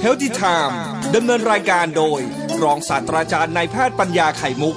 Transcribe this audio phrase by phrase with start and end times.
[0.00, 0.80] เฮลติไทม์
[1.14, 2.20] ดำเนินรายการโดย
[2.62, 4.76] รองศาสตราจารย์นายแพทย์ปัญญาไข่มุก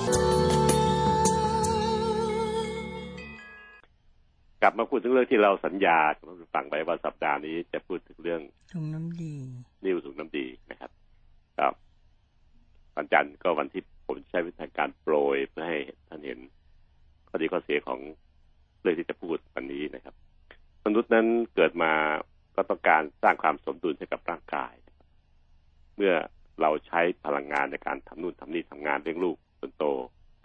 [4.61, 5.97] กลับมาพูดถึงเรื่องที่เราสัญญา
[6.53, 8.41] ฟังไปว่าสัปดาห์นี้จะพูดถึงเรื่อง
[8.73, 9.33] ถุงน้ำดี
[9.85, 10.91] นิ้วถุงน้ำดีนะครับ
[11.59, 11.73] ครับ
[12.95, 16.39] วันจันทร์ก็วันที่ผมใช้วิธีการโปรยเพื่อให้ท่านเห็น
[17.27, 17.99] ข้อดีข้อเสียของ
[18.81, 20.15] เรื่องที่จะพูดวันนี้นะครับ
[20.85, 21.91] มนุษย์นั้นเกิดมา
[22.55, 24.73] ก็ต้องการสร้างความสมดุลให้กับร่างกาย
[25.95, 26.13] เมื่อ
[26.61, 29.85] เราใช้พลังงานในการทำนู่นทำนี่ทำงานเลี้ยงลูกจนโต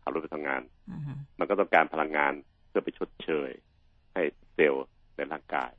[0.02, 2.32] ขับรถไปทำงานอือฮึมันก็ต้องการพลังงาน
[2.68, 3.50] เพื่อไปชดเชย
[4.14, 4.22] ให้
[4.54, 4.86] เซลล์
[5.16, 5.70] ในร่างกาย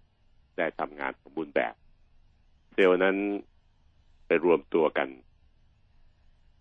[0.57, 1.75] ได้ทำงานสมบูรณ์แบบ
[2.73, 3.17] เซลล์นั้น
[4.27, 5.09] ไปรวมตัวกัน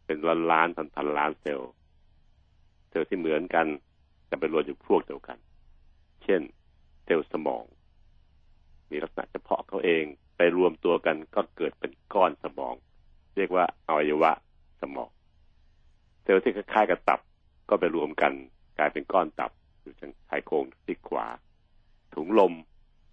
[0.06, 1.70] เป็นล้านล้านพันพันล้านเซลล์
[2.88, 3.66] เซลล์ที่เหมือนกัน
[4.26, 5.38] แต่ไปรวมอยู่พวกเดียวกัน
[6.24, 6.40] เช่น
[7.04, 7.64] เซลล์สมอง
[8.90, 10.04] มีลักษณะเฉพาะเขาเอง
[10.36, 12.74] ไปรวมตัวกันก็เกิดเป็นก้อนสมอง
[13.36, 14.32] เรียกว่าอวัยวะ
[14.80, 15.10] สมอง
[16.22, 17.20] เซลล์ที่คล้ายๆกับตับ
[17.68, 18.32] ก็ไปรวมกัน
[18.78, 19.50] กลายเป็นก้อนตับ
[19.82, 21.26] อยู่ทางชายโครงซีกขวา
[22.14, 22.52] ถุงลม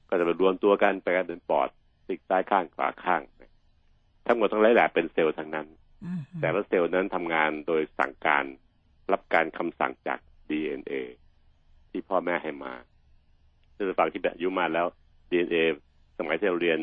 [0.09, 1.69] ก็จะไปรวมตัวกันไปกันเป็นปอด
[2.05, 3.21] ซีกซ้ายข้างขวาข้าง
[4.27, 5.67] ทั้งหมดทั้งหลายแหละเป็นเซลล์ทั้งนั้น
[6.05, 8.45] อือฮึแต่ละเซลล์นั้นทำงานโดยสั่งการ
[9.11, 10.93] รับการคำสั่งจาก DNA
[11.89, 12.73] ที่พ่อแม่ให้มา
[13.75, 14.85] ซึ่งฝั่งที่แบบอายุมาแล้ว
[15.29, 15.63] DNA
[16.17, 16.79] สมัยที่เราเรียน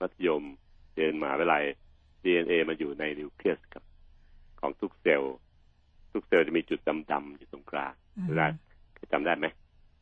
[0.00, 0.42] มัธยม
[0.94, 1.64] เรียนมหาวิทยาลัย
[2.24, 3.84] DNA มันอยู่ในนิวเคลียสครับ
[4.60, 5.34] ของทุกเซลล์
[6.12, 6.80] ทุกเซลล์จะมีจุด
[7.12, 8.46] ดำๆอยู่ตรงกลางอือเวฮึลา
[9.12, 9.46] จำได้ไหม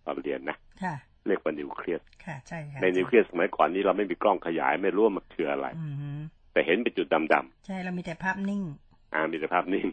[0.05, 0.95] ตอนเรียนนะค่ะ
[1.27, 6.11] เรียกว่านิวเคลียสค่ะใช่ค่ะในนิวเคลียสสมัยก่อนนี้เราไม่มีกล้องขยายไม่รู้ว่ามันคืออะไรอือฮึ
[6.53, 8.63] แต่เห็นเป็นจุดดำๆใช่เรามีแต่ภาพนิ่ง
[9.15, 9.87] อ่ามีแต่ภาพนิ่ง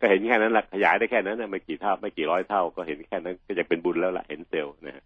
[0.00, 5.04] ก็เห็นแค่นั้นแหละขยายได้แค่นั้นนะไม่กี่เท่าไม่กี่ร้อยเท่า ก็เห็นแค่นั้นก็จะเป็นบุญแล้วล่ะเห็นเซลล์นะฮะ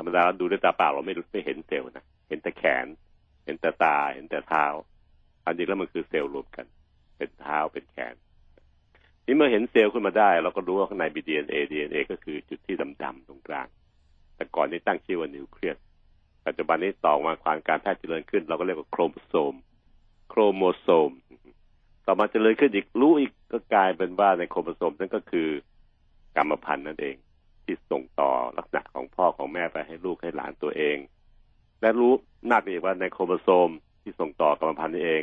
[0.00, 2.86] ธรรมดาเราดูด้วยตาเปล่าเราไม่รู้ไม่เห็นเซลล์นะเห็นแต่แขน
[3.44, 4.66] เห็นแต่ตา เห็นแต่เท้า
[5.44, 6.66] อันจริงแล้วมันคือเซลล์รวมกัน
[7.16, 8.14] เป็นเท้าเป็นแขน
[9.26, 13.68] นี่เมื่อเห็นเซลล์ขึ้นมาได้ เราก็รู้ว่าข้างในมี DNA DNA ก็คือจุดที่ดำๆตรงกลาง
[14.36, 15.76] แต่ก่อนนี้ตั้งชื่อว่านิวเคลียส
[16.46, 19.54] ปัจจุบันนี้ต่อมาความการแพทย์เจริญขึ้น เราก็เรียกว่าโครโมโซม
[20.30, 21.10] โครโมโซม
[22.06, 25.48] ต่อมาเจริญขึ้นอีกรู้อีกก็กลายเป็นว่าในโครโมโซมนั่นก็คือ
[26.36, 27.16] กรรมพันธุ์นั่นเอง
[27.70, 30.96] ที่ส่งต่อลักษณะของพ่อของแม่ไปให้ลูกให้หลานตัวเอง
[31.80, 32.12] และรู้
[32.48, 33.70] น่าไปอีกว่าในโครโมโซม
[34.02, 35.22] ที่ส่งต่อกรรมพันธุ์นี่เอง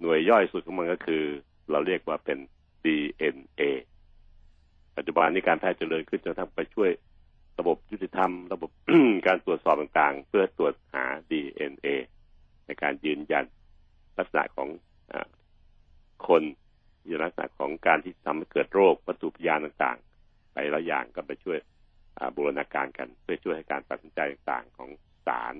[0.00, 1.24] หน่วยย่อยสุดของมันก็คือ
[1.70, 2.38] เราเรียกว่าเป็น
[2.84, 3.62] DNA
[4.96, 6.90] ปัจจุบันนี้การแพทย์เจริญขึ้นจนทั้งไปช่วย
[7.58, 8.70] ระบบยุติธรรม ระบบ
[9.26, 11.86] การตรวจสอบต่างๆ เพื่อตรวจหา DNA
[12.66, 13.44] ในการยืนยัน
[14.18, 14.68] ลักษณะของ
[15.12, 15.14] อ
[16.28, 16.42] คน
[17.04, 20.09] ในลักษณะของการที่ทำให้เกิดโรควัตถุพยานต่างๆ
[20.72, 21.58] หลายอย่างก็ไปช่วย
[22.36, 24.88] บูรณาการกันเพื่อช่วยให้การตัดสินใจต่างๆของ
[25.26, 25.54] ศาล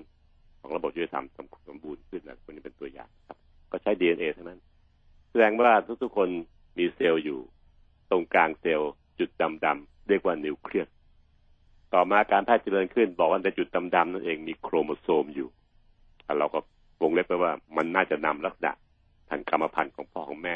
[0.59, 1.25] ของระบบยุติธรรม
[1.67, 3.37] สมบูรณ์ขึ้นนะคนนี้เป็นตัวอย่างครับ
[3.71, 4.59] ก็ใช้ DNA ทั้งนั้น
[5.29, 5.71] แสดงว่า
[6.03, 6.29] ทุกๆคน
[6.77, 7.39] มีเซลล์อยู่
[8.09, 9.29] ตรงกลางเซลล์จุด
[9.65, 10.87] ดำๆเรียกว่านิวเคลียส
[11.93, 15.49] ต่อมาการแพทย์เจริญขึ้น บอกว่าในจุดดำๆนั่นเองมีโครโมโซมอยู่
[16.25, 16.59] อ่เราก็
[17.01, 18.71] วงเล็บไปว่ามันน่าจะนำลักษณะ
[19.29, 20.55] ทางกรรมพันธุ์ของพ่อของแม่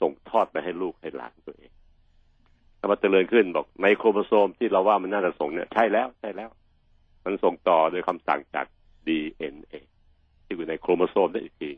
[0.00, 1.70] ส่งทอดไปให้ลูกให้หลานตัวเอง
[2.78, 6.50] ถ้ามาเจริญขึ้นบอกในโครโมโซมที่เราว่ามันน่าจะส่งเนี่ยใช่แล้วใช่แล้ว
[7.24, 8.66] มันส่งต่อโดยคำสั่งจาก
[9.06, 9.74] DNA
[10.44, 11.70] ที่อยู่ในโครโมโซมได้อีกที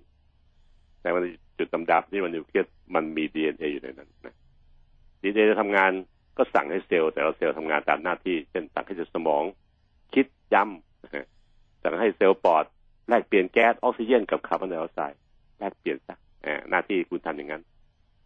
[1.00, 1.22] แต่มัน
[1.59, 4.37] จุดดำๆที่มันนิวเคลียสมันมี DNA อยู่ในนั้นนะ
[5.21, 5.93] DNA จะทำงาน
[6.39, 9.44] ก็สั่งให้เซลล์แต่ละเซลล์ทำงานตามหน้าที่ เช่นสั่งให้เซลสมอง
[10.15, 12.65] คิดจำสั่งให้เซลล์ปอด
[13.09, 15.21] แลกเปลี่ยนแก๊สออกซิเจนกับคาร์บอนไดออกไซด์
[15.59, 16.16] แลกเปลี่ยนซะ
[16.71, 17.62] หน้าที่คุณทำอย่างนั้น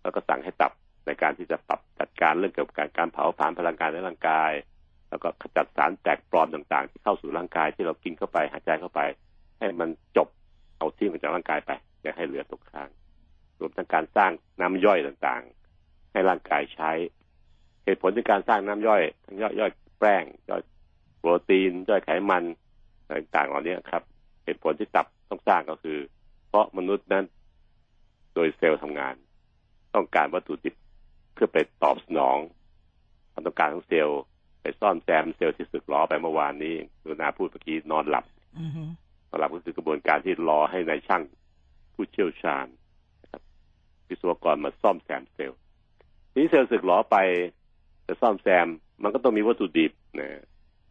[0.02, 0.72] แล้วก็สั่งให้ตับ
[1.06, 4.52] ในการที่จะปรับจัดการเรื่องเกี่ยวกับการการเผาผลาญพลังงานในร่างกาย
[5.08, 9.00] แล้วก็ขจัดสารแตกปลอมต่างๆ ที่เข้าสู่ร่างกายที่เรากินเข้าไปหายใจเข้าไป
[9.58, 10.28] ให้มันจบ
[10.78, 11.70] เอาทิ้งออกจากร่างกายไป
[12.02, 12.88] อย่าให้เหลือตกค้าง
[13.60, 16.90] รวมทั้งการสร้างน้ำย่อยต่างๆ ให้ร่างกายใช้
[17.84, 20.62] เหตุผลในการสร้างน้ำย่อยทั้งย่อยย่อยแป้งย่อย
[21.18, 22.44] โปรตีนย่อยไขมัน
[23.10, 24.02] ต่างๆเหล่านี้ครับ
[24.44, 25.98] เหตุผลที่ตับต้องสร้างก็คือ
[26.48, 27.24] เพราะมนุษย์นั้น
[28.34, 29.14] โดยเซลล์ทำงาน
[29.94, 30.74] ต้องการวัตถุดิบ
[31.34, 32.36] เพื่อไปตอบสนอง
[33.32, 34.20] ความต้องการของเซลล์
[34.62, 38.24] ไปซ่อมแซมเซลล์ที่สึกหรอไปเมื่อวานนี้คุณนาพูดเมื่อกี้นอนหลับ
[38.60, 38.82] อือฮึ
[39.30, 41.22] สำหรับก็คือกระบวนการที่รอให้นายช่าง
[41.94, 42.66] ผู้เชี่ยวชาญ
[43.22, 43.42] นะครับ
[44.08, 45.58] วิศวกรมาซ่อมแซมเซลล์
[46.30, 47.16] ทีนี้เซลล์สึกหรอไป
[48.06, 48.66] จะซ่อมแซม
[49.02, 50.28] มันก็ต้องมีวัตถุดิบนะ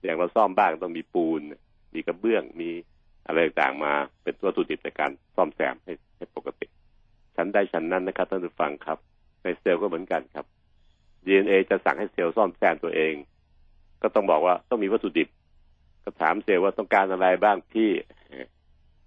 [0.04, 1.42] อย่างเราซ่อมบ้านก็ต้องมีปูน
[1.94, 2.70] มีกระเบื้อง มี
[3.28, 3.94] อะไรต่างๆมา
[4.24, 6.68] เป็นวัตถุดิบในการซ่อมแซมให้ให้ปกติ
[7.36, 8.98] ชั้นได้ชั้นนั้นนะครับท่านผู้ฟังครับ
[9.44, 10.46] ในเซลล์ก็เหมือนกันครับ
[11.26, 13.14] DNA จะสั่งให้เซลล์ซ่อมแซมตัวเอง
[14.02, 15.28] ก็ต้องบอกว่าต้องมีวัตถุดิบ
[16.04, 17.90] ก็ถามเซลล์ว่าต้องการอะไรบ้างพี่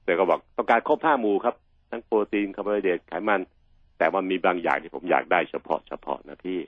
[0.05, 1.55] แกก็บอกต้องการครบห้าหมู่ครับ
[1.91, 3.41] ทั้งโปรตีนคาร์โบไฮเดรตไขมัน
[3.99, 6.59] แต่มันมีบางอย่างที่ผมอยากได้เฉพาะเฉพาะนะพี่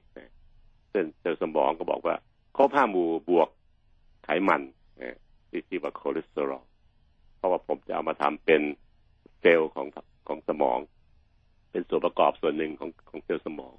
[0.91, 2.15] เส้นเซลล์สมองก็บอกว่า
[2.56, 3.49] ครบห้าหมู่บวก
[4.25, 4.62] ไขมัน
[5.49, 6.65] ที่ที่ว่าคอเลสเตอรอล
[7.37, 8.62] เพราะว่าผมจะเอามาทำเป็น
[9.41, 9.87] เซลล์ของ
[10.29, 10.79] ของสมอง
[11.70, 13.75] เป็นส่วนประกอบส่วนหนึ่งของของเซลล์สมอง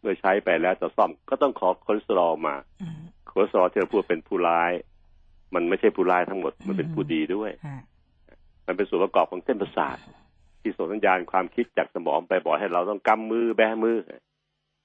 [0.00, 2.96] เมื่อใช้ไปแล้วจะซ่อมก็ต้องขอคอเลสเตอรอลมาอืม
[3.30, 4.72] คอเลสเตอรอลที่เราพูดเป็นผู้ร้าย
[5.54, 7.82] มันไม่ใช่ผู้ร้ายทั้งหมดมันเป็นผู้ดีด้วยฮะ
[8.66, 9.96] มันเป็นส่วนประกอบของเส้นประสาท
[10.60, 13.98] ที่ส่งสัญญาณความคิดจากสมองไปบอกให้เราต้องกำมือแบมือ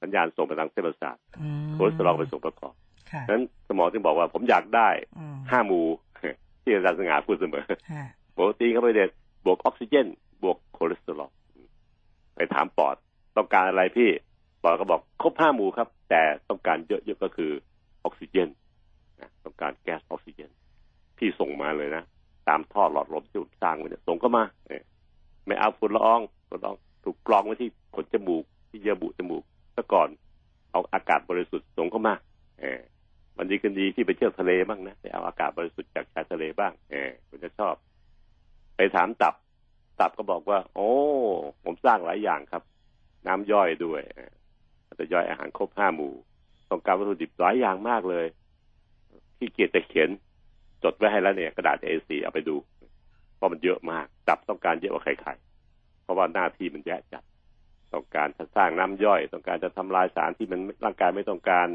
[0.02, 2.74] สัญญาณส่งไปทางเส้นประสาทอืมคอเลสเตอรอลเป็นส่วนประกอบ
[3.12, 5.86] ค่ะฉะนั้นสมองจึงบอกว่าผมอยากได้อืมห้าหมู่
[6.64, 9.10] ที่อาจารย์สง่าพูดเสมอฮะโปรตีนเข้าไปเด็ด
[9.46, 10.08] บวกออกซิเจน
[10.44, 11.32] บวกคอเลสเตอรอล
[12.38, 12.96] ไปถามปอด
[13.38, 14.10] ต้องการอะไรพี่
[14.62, 17.52] ปอดก็บอกครบห้าหมู่ครับ แต่ต้องการเยอะๆก็คือ
[18.04, 18.50] ออกซิเจน
[19.22, 20.50] นะต้องการแก๊สออกซิเจน
[21.20, 22.04] ที่ส่งมาเลยนะ
[22.48, 24.84] ตามท่อหลอดลมที่ผมสร้างไว้เนี่ยส่งเข้ามาเนี่ย
[25.46, 29.44] ไม่เอาฝุ่นละอองฝุ่นละอองถูกกรองไว้ที่ขนจมูก ที่เยื่อบุจมูก
[29.76, 30.10] ซะก่อน
[30.72, 32.14] เอาอากาศบริสุทธิ์ส่งเข้ามา
[32.62, 32.82] เออ
[33.38, 37.74] มันดีกันดีที่ไปเที่ยวทะเลบ้างนะไปเอาอากาศบริสุทธิ์จากชายทะเลบ้างเออคุณจะชอบ
[38.76, 39.34] ไปถามตับ
[40.00, 40.90] ตับก็บอกว่า โอ้
[41.64, 42.64] ผมสร้างหลายอย่างครับ
[43.28, 44.20] น้ำย่อยด้วยอ
[44.90, 46.14] อจะย่อยอาหารครบห้าหมู่
[46.70, 48.26] ต้องการวัตถุดิบหลายอย่างมากเลย
[49.38, 50.10] ที่เกียจจะเขียน
[50.84, 52.56] จดไว้ให้แล้วเนี่ย กระดาษ A4 เอาไปดู
[53.36, 57.24] เพราะมันเยอะมากตับต้องการเยอะกว่าใครๆเพราะว่าหน้าที่มันแยะจัด
[57.94, 61.68] ต้องการจะสร้างน้ำย่อย ต้องการจะทำลายสารที่มันร่างกายไม่ต้องการ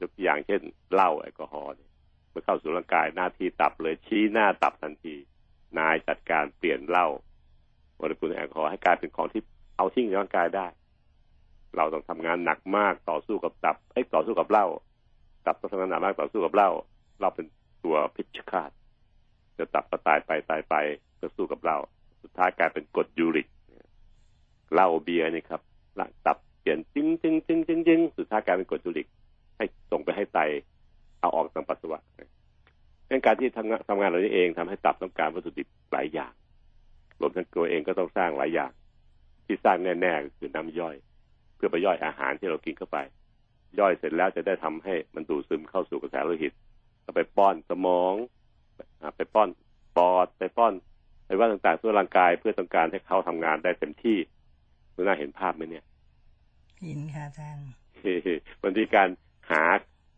[0.00, 0.60] ยกตัวอย่างเช่น
[0.92, 1.72] เหล้าแอลกอฮอล์
[2.30, 5.16] เมื่อเข้าสู่ร่างกายหน้าที่ตับเลยชี้หน้าตับทันที
[5.78, 7.06] นายจัดการเปลี่ยนเหล้า
[8.04, 9.42] โมเลกุลแอลกอฮอล์ให้กลายเป็นของที่
[9.76, 10.66] เอาทิ้งในร่างกายได้
[11.76, 14.66] เราต้องทำงานหนักมากต่อสู้กับตับไอ้ยต่อสู้กับเหล้า
[15.46, 16.70] ตับต้องทำงานหนักมากต่อสู้กับเหล้า
[17.20, 17.46] เราเป็น
[17.84, 18.70] ตัวพิชฆาต
[19.58, 20.74] จะตับก็ตายไปตายไป
[21.20, 21.78] ก็สู้กับเหล้า
[22.22, 23.46] สุดท้ายกลายเป็นกรดยูริก
[24.72, 25.60] เหล้าเบียร์นี่ครับ
[25.98, 29.06] ละตับเปลี่ยนจึงจึงจึงจึงจึงสุดท้ายกลายเป็นกรดยูริก
[29.56, 30.38] ให้ส่งไปให้ไต
[31.20, 32.00] เอาออกทางปัสสาวะ
[33.10, 36.32] ดังการที่ทำงานทำงานเหล่านี้เองทำให้ตับต้องการวัตถุดิบหลายอย่าง
[37.20, 38.72] รวมทั้งตัวเองก็ต้องสร้างหลายอย่าง
[39.46, 40.96] ที่สร้างแน่ๆก็คือน้ำย่อย
[41.56, 42.98] เพื่อไปย่อยอาหารที่เรากินเข้าไป
[43.78, 46.52] ย่อยเสร็จแล้วจะได้ทำให้มันดูดซึมเข้าสู่กระแสโลหิต
[47.04, 48.14] ก็ไปป้อนสมอง
[49.00, 49.48] อ่าไปป้อน
[49.96, 50.72] ปอดไปป้อน
[51.26, 54.18] ไปว่าต่างๆทั่วร่างกายเพื่อต้องการให้เขาทำงานได้เต็มที่
[54.94, 55.84] คุณน่าเห็นภาพไหมเนี่ย
[56.82, 57.68] เห็นค่ะอาจารย์
[58.62, 59.08] มันมีการ
[59.50, 59.62] หา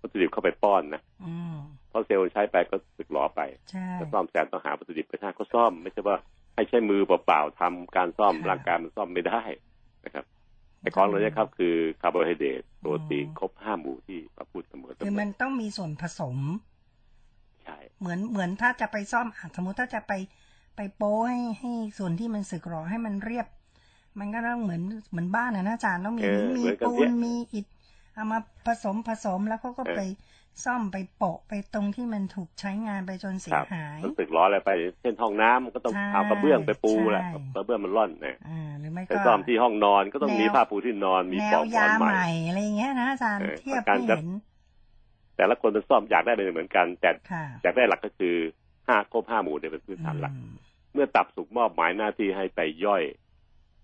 [0.00, 1.56] วัตถุดิบเข้าไปป้อนนะอืม
[1.88, 3.40] เพราะเซลล์ใช้ไปก็สึกหรอไป
[3.70, 6.16] ใช่ก็ซ่อมแซมต้องหาวัตถุดิบไปท่าก็ซ่อม ไม่ใช่ว่า
[6.56, 9.42] ให้ใช้มือเปล่าๆทำการซ่อมค่ะร่างกายมันซ่อมไม่ได้
[10.04, 10.24] นะครับ
[10.80, 16.38] ไอ้ของเหล่านี้ครับคือคาร์โบไฮเดรตโปรตีนครบห้าหมู่ที่เราพูดเสมอเสคือมมัอนต้องมีส่วนผสม
[17.64, 20.12] ใช่เหมือนเหมือนถ้าจะไปซ่อมอะสมมติถ้าจะไป
[20.76, 23.46] ไปโป้ให้ให้ส่วนที่มันสึกหรอให้มันเรียบ
[24.18, 27.66] มันก็ต้องเหมือนเหมือนบ้านนะนะอาจารย์ต้องมีเออมีเหมือนกันปูเนี่นยมีอิฐ
[28.14, 30.00] เอามาผสมผสมแล้วเขาก็เออไป
[30.64, 34.70] ซ่อมไปโปะไปตรงที่มันถูกใช้งานไปจนเสีคยรับหายมันสึกหรออะไรไป
[35.00, 44.28] เช่นห้องน้ำมันก็ต้องใช่เอากระเบื้องไปปูแหละใช่กระเบื้องมันร่อนนะอ่าหรือไม่ไปก็ซ่อมที่ห้องนอนก็ต้องแนวมีผ้าปูที่นอนมีแนปลวอกหมอยานใหใหม่ม่อะไรอย่างเงี้ยนะอาจารย์เออเทียบการให้จะเห็น
[45.36, 48.36] แต่ละคนจะซ่อมอยากได้เป็นเหมือนกัน แต่ค่ะอยากได้หลักก็คือ
[48.88, 50.54] ห้าครบห้าหมู่เนี่ยเป็นพื้นฐานหลักอืม
[50.92, 53.02] เมื่อตับสุกมอบหมายหน้าที่ให้ไปย่อย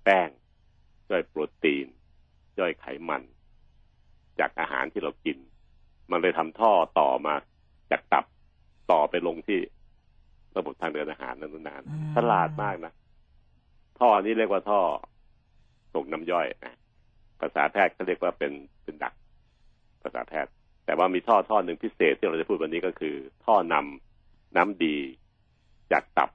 [0.05, 0.29] แป้ง
[1.11, 1.87] ย่อยโปรตีน
[2.59, 3.23] ย่อยไขมัน
[4.39, 5.39] จากอาหารที่เรากิน
[6.13, 7.35] มันเลยทำท่อต่อมา
[7.91, 8.25] จากตับ
[8.93, 9.61] ต่อไปลงที่
[10.57, 12.93] ระบบทางเดินอาหารนั้นนานอืมฉลาดมากนะ
[14.01, 14.81] ท่อนี้เรียกว่าท่อ
[15.95, 16.79] ส่งน้ำย่อยนะ
[17.41, 18.53] ภาษาแพทย์เขาเรียกว่าเป็น
[18.83, 19.15] เป็นดัก
[20.03, 20.53] ภาษาแพทย์
[20.85, 23.15] แต่ว่ามีท่อท่อหนึ่งพิเศษที่เราจะพูดวันนี้ก็คือ
[23.45, 24.97] ท่อนำน้ำดี
[25.93, 26.31] จากตับ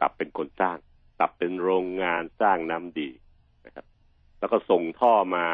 [0.00, 0.78] กลับเป็นคนสร้าง
[1.18, 3.08] กลับเป็นโรงงานสร้างน้ำดี
[3.66, 3.86] นะครับ
[4.38, 5.46] แล้วก็ส่งท่อมา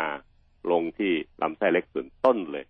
[0.72, 1.12] ลงที่
[1.42, 2.64] ลำไส้เล็กส่วนต้นเลย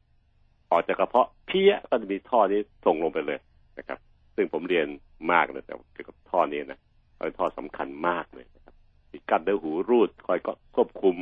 [0.73, 3.39] ออกจากกระเพาะเพี้ยก็จะมีท่อนี้ส่งลงไปเลย
[3.79, 3.99] นะครับ
[4.37, 4.87] ซึ่งผมเรียน
[5.33, 6.81] มากเลยแต่เกี่ยวกับท่อนี้นะ
[7.17, 8.75] เป็นท่อสำคัญมากเลยนะครับ
[9.13, 11.17] มีกั้นด้วยหูรูดคอยก็ควบคุม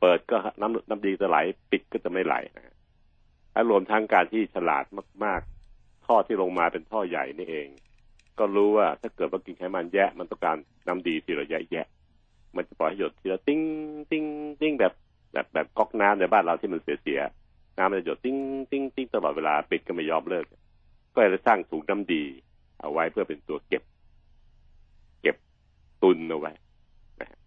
[0.00, 1.38] เปิดก็น้ำน้ำดีจะไหล
[1.70, 2.74] ปิดก็จะไม่ไหลนะฮะ
[3.52, 4.84] และรวมทั้งการที่ฉลาด
[5.24, 5.40] มาก
[5.74, 7.68] ๆ ท่อที่ลงมาเป็นท่อใหญ่นี่เอง
[8.38, 11.86] ก็รู้ว่าถ้าเกิดว่ากินไขมันแยะ มันต้องการน้ำดีที่เราแยะแยะ
[12.56, 13.60] มันจะปล่อยให้หยดทีละติ้ง
[14.10, 14.24] ติ้ง
[14.60, 14.92] ติ้งแบบ
[15.32, 17.20] แบบแบบก๊อกน้ำในบ้านเราที่มันเสียเสีย
[17.78, 18.38] น้ำมันจะหยดติ้ง
[18.70, 20.46] ติ้งติ้งตลอดเวลาปิดก็ไม่ยอมเลิก
[21.14, 22.22] ก็เลยสร้างถุงน้ำดี
[22.80, 23.82] เอาไว้เพื่อเป็นตัวเก็บ
[25.22, 25.36] เก็บ
[26.02, 26.52] ตุนเอาไว้
[27.20, 27.38] นะฮะ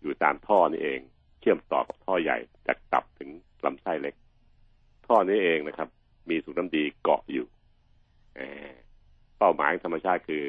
[0.00, 1.00] อยู่ตามท่อนี่เอง
[1.40, 3.30] เชื่อมต่อกับท่อใหญ่จากตับถึง
[3.64, 4.14] ลำไส้เล็ก
[5.06, 5.88] ท่อนี้เองนะครับ
[6.28, 7.46] มีถุงน้ำดีเกาะอยู่
[9.38, 10.44] เป้าหมายธรรมชาติคือ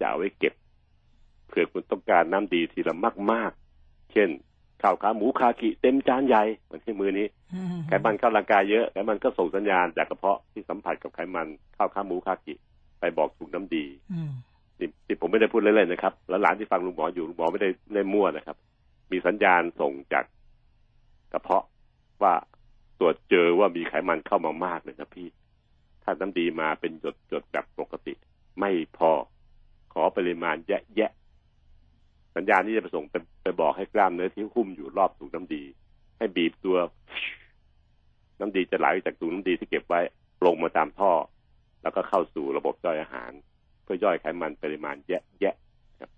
[0.00, 0.54] จะเอาไว้เก็บ
[1.48, 2.94] เผื่อคุณต้องการน้ำดีทีละ
[3.32, 4.28] มาก ๆ เช่น
[4.82, 11.46] ข้าวขาหมูคากิเต็มจานใหญ่เหมือนที่มือนี้อืมไขมันเข้าร่างกายเยอะไขมันก็ส่งสัญญาณจากกระเพาะที่สัมผัสกับไขมัน
[11.76, 12.54] ข้าวขาหมูคากิ
[13.00, 14.32] ไปบอกถุงน้ำดีอืม
[14.78, 18.56] นี่ที่ผมไม่ได้พูดเล่นๆนะครับ แล้วหลานที่ฟังลุงหมออยู่ลุงหมอไม่ได้เล่นมั่วนะครับ
[19.10, 20.24] มีสัญญาณส่งจาก
[21.32, 21.64] กระเพาะ
[22.22, 22.34] ว่า
[22.98, 25.28] ตรวจเจอว่ามีไขมันเข้ามามากเลยนะพี่
[26.02, 28.14] ถ้าน้ำดีมาเป็นหยดหยดๆแบบปกติ
[28.60, 29.10] ไม่พอ
[29.92, 31.19] ขอปริมาณแยะแยะๆ
[32.36, 35.62] สัญญาณนี้จะไปส่งไปไปบอกให้กล้ามเนื้อที่หุ้มอยู่รอบถุงน้ำดี
[36.18, 36.76] ให้บีบตัว
[38.40, 40.00] น้ำดีจะไหลจากถุงน้ำดีที่เก็บไว้
[40.46, 41.12] ลงมาตามท่อ
[41.82, 43.30] แล้วก็เข้าสู่ระบบย่อยอาหาร
[43.82, 45.54] เพื่อย่อยไขมันปริมาณแยะแยะ
[46.00, 46.10] ครับ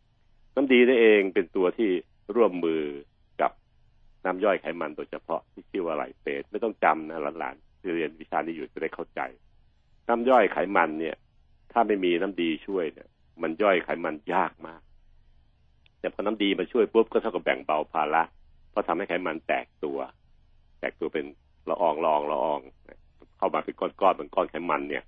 [0.54, 1.90] น้ำดีนี่เองเป็นตัวที่
[2.36, 2.82] ร่วมมือ
[3.40, 3.52] กับ
[4.24, 9.20] น้ำย่อยไขมันโดยเฉพาะที่ชื่อว่าไหลเปสไม่ต้องจำนะหลานๆเรียนวิชานี้อยู่จะได้เข้าใจ
[10.08, 11.16] น้ำย่อยไขมันเนี่ย
[11.72, 13.08] ถ้าไม่มีน้ำดีช่วยเนี่ย
[13.42, 14.80] มันย่อยไขมันยากมาก
[16.02, 18.22] แต่พอน้ำดีมาช่วยปุ๊บก็เท่ากับแบ่งเบาภาระ
[18.70, 19.98] เพราะทำให้ไขมันแตกตัว
[20.80, 21.24] แตกตัวเป็น
[21.70, 22.60] ละอองละอองละออง
[23.38, 25.04] เข้ามาเป็นก้อนๆเป็นก้อนไขมันเนี่ย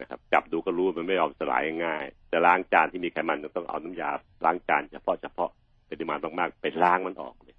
[0.00, 4.10] นะครับ จับดูก็รู้มันไม่ยอมสลายง่ายจะล้างจานที่มีไขมันต้องเอาน้ำยา
[4.44, 5.50] ล้างจานเฉพาะเฉพาะ
[5.88, 7.56] ปริมาณมากๆไปล้างมันออกเลย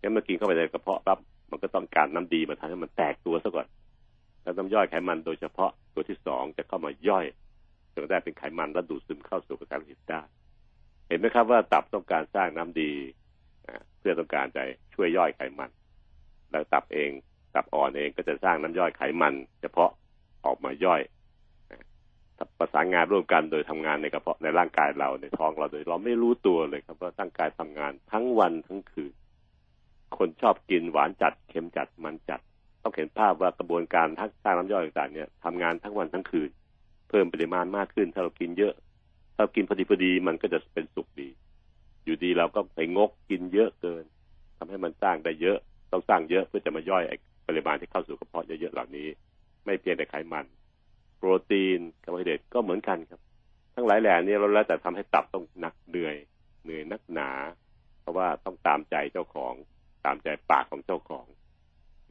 [0.00, 1.18] งั้นเมื่อกินเข้าไปในกระเพาะปั๊บ
[1.50, 3.66] มันก็ต้องการน้ำดีมาทำให้มันแตกตัวซะก่อน
[4.42, 7.24] แล้วน้ำย่อยไขมันโดยเฉพาะตัวที่สองจะเข้ามาย่อย
[7.92, 10.22] จนได้เป็นไขมันแล้วดูดซึมเข้าสู่กระแสโลหิตได้
[11.12, 12.92] ห็นไหมครับว่าตับต้องการสร้างน้ำดี
[13.98, 14.62] เพื่อต้องการจะ
[14.94, 15.70] ช่วยย่อยไขมัน
[16.50, 17.10] แล้วตับเอง
[17.54, 19.90] ตับอ่อนเองก็จะสร้างน้ำย่อยไขมัน เฉพาะ
[20.44, 21.00] ออกมาย่อย
[22.58, 29.12] ประสานงานร่วมกันโดยทำงานในกระเพาะในร่างกายเราในท้องเราโดยเราไม่รู้ตัวเลยครับว่าร่างกายทำงานทั้งวันทั้งคืน
[30.18, 32.40] คนชอบกินหวานจัดเค็มจัดมันจัด
[32.82, 36.50] ต้องเห็นภาพว่ากระบวนการทั้งสร้างน้ำย่อยต่างๆเนี่ยทำงานทั้งวันทั้งคืน
[37.08, 38.74] เพิ่มปริมาณมากขึ้นถ้าเรากินเยอะ
[39.42, 41.28] ถ้าเรากินพอดีพอดีมันก็จะเป็นสุขดี
[42.04, 44.04] อยู่ดีเราก็ไปงกกินเยอะเกิน
[44.58, 45.58] ทำให้มันสร้างได้เยอะ
[45.92, 49.08] ต้องสร้างเยอะเพื่อจะมาย่อยไอ้ปริมาณที่เข้าสู่กระเพาะเยอะๆเหล่านี้
[49.64, 50.46] ไม่เพียงแต่ไขมัน
[51.18, 53.20] โปรตีนคาร์โบไฮเดรตก็เหมือนกันครับ
[53.74, 56.16] ทั้งหลายแหล่นี้เราแล้วแต่ทำให้ตับต้องหนักเหนื่อย
[56.64, 57.30] เหนื่อยนักหนา
[58.00, 59.54] เพราะว่าต้องตามใจเจ้าของ
[60.04, 61.26] ตามใจปากของเจ้าของ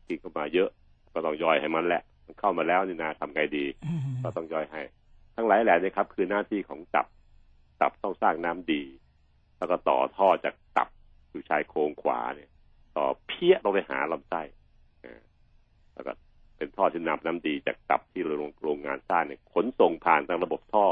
[0.08, 0.70] กินเข้ามาเยอะ
[1.14, 4.82] ก็ต้องย่อยให้มันแหละมันเข้ามาแล้วนี่นาทำไงดีอืมก็ต้องย่อยให้
[5.36, 7.08] ทั้งหลายแหล่นี้ครับ คือหน้าที่ของตับ
[7.82, 8.84] ตับต้องสร้างน้ำดี
[9.58, 10.90] แล้วก็ต่อท่อจากตับ
[11.30, 12.50] อยู่ชายโครงขวาเนี่ย
[12.98, 14.42] ต่อเพี้ยลงไปหาลำไส้
[15.94, 16.12] แล้วก็
[16.58, 20.86] เป็นท่อที่นำน้ำดีจากตับที่โรงโรงงานสร้างเนี่ยขนส่งผ่านทางระบบท่อ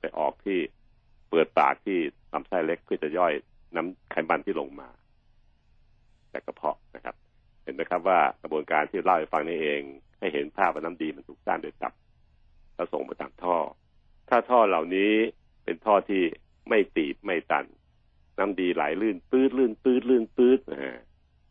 [0.00, 0.58] ไปออกที่
[1.30, 1.98] เปิดปากที่
[2.32, 3.32] ลำไส้เล็กเพื่อจะย่อย
[3.76, 4.88] น้ำไขมันที่ลงมา
[6.32, 7.14] จากกระเพาะนะครับ
[7.62, 9.82] เห็นไหมครับว่ากระบวนการที่เล่าให้ฟังนี่เอง
[10.18, 11.92] ให้เห็นภาพว่าน้ำดีมันถูกสร้างโดยตับ
[12.74, 13.56] แล้วส่งมาตามท่อ
[14.28, 15.12] ถ้าท่อเหล่านี้
[15.68, 16.22] เป็นท่อที่
[16.68, 17.66] ไม่ตีบไม่ตัน
[18.38, 20.96] น้ำดีไหลลื่นปื้ดลื่นปื้ดลื่นปื้ดนะฮะ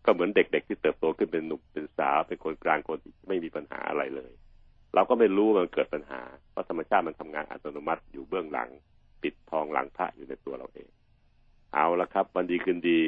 [0.06, 4.32] ก็เหมือนเด็ก ๆ ที่เติบโตขึ้นเป็นหนุ่มเป็นสาวเป็นคนกลางคนที่ไม่มีปัญหาอะไรเลย
[4.94, 6.22] เราก็ไม่รู้มันเกิดปัญหา
[6.52, 8.70] เพราะธรรมชาติมันทำงานอัตโนมัติอยู่เบื้องหลัง
[9.22, 10.88] ปิดทองหลังพระอยู่ในตัวเราเอง
[11.74, 13.00] เอาละครับ วันดีคืนดี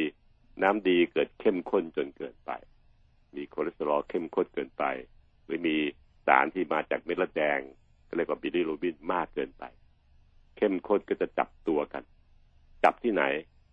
[0.61, 2.51] น้ำดีเกิดเข้มข้นจนเกินไป
[3.35, 4.83] มีคอเลสเตอรอลเข้มข้นเกินไป
[5.45, 5.75] หรือมี
[6.27, 7.59] สารที่มาจากเม็ดเลือดแดง
[8.07, 9.63] ก็เรียกว่าบิลิรูบินมากเกินไป
[10.59, 12.03] เข้มข้นก็จะจับตัวกัน
[12.83, 13.23] จับที่ไหน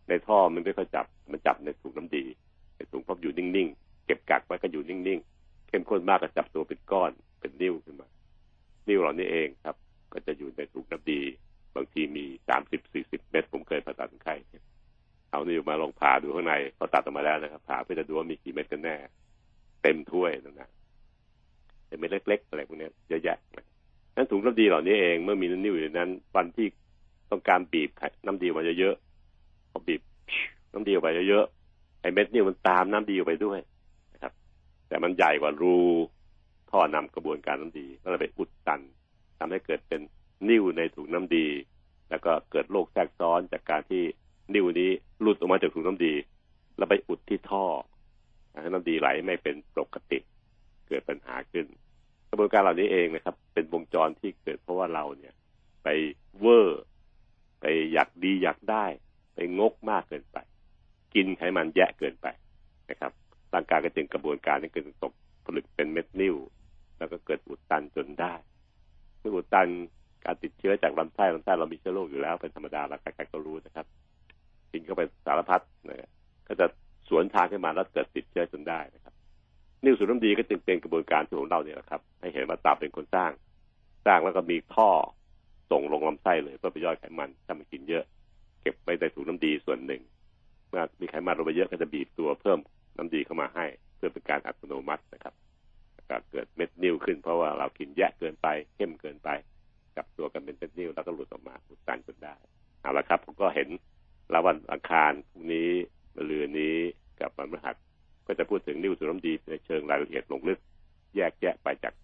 [0.09, 2.25] ในท่อมันไม่ค่อยจับ มันจับในถุงน้ำดี
[2.77, 8.09] ในถุงพบอยู่นิ่งๆ เก็บกักไว้ก็อยู่นิ่งๆ เข้มข้นมากก็จับตัวเป็นก้อน เป็นนิ่วขึ้นมา
[8.89, 9.77] นิ่วเหล่านี้เองครับ
[10.13, 11.21] ก็จะอยู่ในถุงน้ำดี
[11.75, 14.35] บางทีมีสามสิบสี่สิบเม็ดผมเคยผ่าตัดไข้
[15.31, 18.97] เอานิ่วมาลองผ่าดูข้างในพอตัดออกมาแล้วนะครับ ผ่าเพื่อจะดูว่ามีกี่เม็ดกันแน่
[19.83, 20.69] เต็มถ้วยนั่นนะ
[21.87, 23.39] เป็นเม็ดเล็กๆอะไรพวกนี้เยอะแยะ
[24.17, 26.67] นั้นถุงน้ำดีเหล่านี้เองเมื่อมีนิ่วอยู่ในนั้น วันที่
[27.31, 27.91] ต้องการบีบ
[28.27, 30.01] น้ำดีมาเยอะๆพอบีบ
[30.73, 33.59] น้ำดีออกไปเยอะๆไอ้เม็ดนิ่วมันตามน้ำดีออกไปด้วย
[34.13, 34.33] นะครับ
[34.89, 35.77] แต่มันใหญ่กว่ารู
[36.71, 38.81] ท่อนำกระบวนการน้ำดีก็เลยไปอุดตัน
[39.39, 40.01] ทำให้เกิดเป็น
[40.49, 41.47] นิ่วในถุงน้ำดี
[42.11, 44.03] แล้วก็เกิดโรคแทรกซ้อนจากการที่
[44.55, 46.15] นิ่วนี้หลุดออกมาจากถุงน้ำดี
[46.77, 47.65] แล้วไปอุดที่ท่อ
[48.63, 50.19] ให้น้ำดีไหลไม่เป็นปกติ
[50.89, 51.67] เกิดปัญหาขึ้น
[52.31, 55.35] กระบวนการเหล่านี้เองนะครับ เป็นวงจรที่เกิดเพราะว่าเราเนี่ย
[55.83, 55.89] ไป
[56.41, 56.83] เวอร์
[57.61, 58.85] ไปอยากดีอยากได้
[59.35, 60.39] ไปงกมากเกินไป
[61.15, 62.27] กินไขมันแยะเกินไป
[62.91, 63.13] นะครับ
[63.55, 65.13] ร่างกายก็จึงกระบวนการนี้เกิดตก
[65.45, 66.37] ผลึกเป็นเม็ดนิ่ว
[66.99, 68.35] แล้วก็เกิดอุดตันจนได้
[69.19, 69.69] เมื่ออุดตัน
[70.25, 73.87] การติดเชื้อจากลำไส้ลำไส้เรามีเชื้อโรคอยู่แล้วเป็นธรรมดาแล้วใครๆก็รู้นะครับ
[74.73, 76.11] กินเข้าไปสารพัดนะ
[76.47, 76.67] ก็จะ
[77.09, 79.06] สวนทางขึ้นมาแล้วเกิดติดเชื้อจนได้นะครับ
[79.87, 83.31] นิ่วสูบน้ำดีก็จึงเป็นกระบวนการที่ของเราเนี่ยแหละครับ ให้เห็นว่าตับเป็นคนสร้าง
[84.07, 84.91] สร้างแล้วก็มีท่อ
[85.71, 88.05] ส่งลงลำไส้เลยเพื่อไปย่อยไขมันถ้ามันกินเยอะ
[88.63, 90.03] เก็บไว้ในถุงน้ำดีส่วนหนึ่ง
[90.69, 92.59] เมื่อมีไขมันลงไปเยอะก็จะบีบตัวเพิ่ม
[92.97, 93.67] น้ำดีเข้ามาให้
[93.97, 95.35] เพื่อเป็นการอัตโนมัตินะครับ
[96.11, 99.29] ก็เกิดเม็ดนิ่วขึ้นเพราะว่าเรากินแยะเกินไปเข้มเกินไป
[99.97, 102.35] กลับตัวกันเป็นเม็ดนิ่วแล้วก็หลุดออกมาอุดตันจนได้
[102.81, 103.69] เอาละครับผมก็เห็น
[104.31, 105.71] แล้ววันอังคารพรุ่งนี้
[106.15, 106.77] มะรืนนี้
[107.21, 107.77] กับวันพฤหัส
[108.27, 110.59] ก็จะพูดถึงนิวสูน้ำดีในเชิงรายละเอียดลงลึก
[111.17, 111.95] แยกแยะไปจาก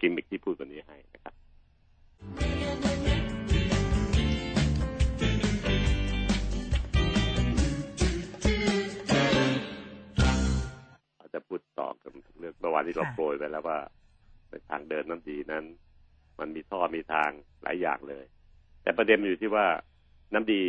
[0.00, 1.34] กิมมิคที่พูดวันนี้ให้นะครับ
[11.16, 13.78] เราจะพูดต่อกันเรื่องเมื่อวานที่เราโปรยไปแล้วว่า
[14.50, 15.64] ในทางเดินน้ำดีนั้น
[16.38, 17.30] มันมีท่อมีทาง
[17.62, 18.24] หลายอย่างเลย
[18.82, 19.66] แต่ประเด็นอยู่ที่ว่า
[20.34, 20.62] น้ำดี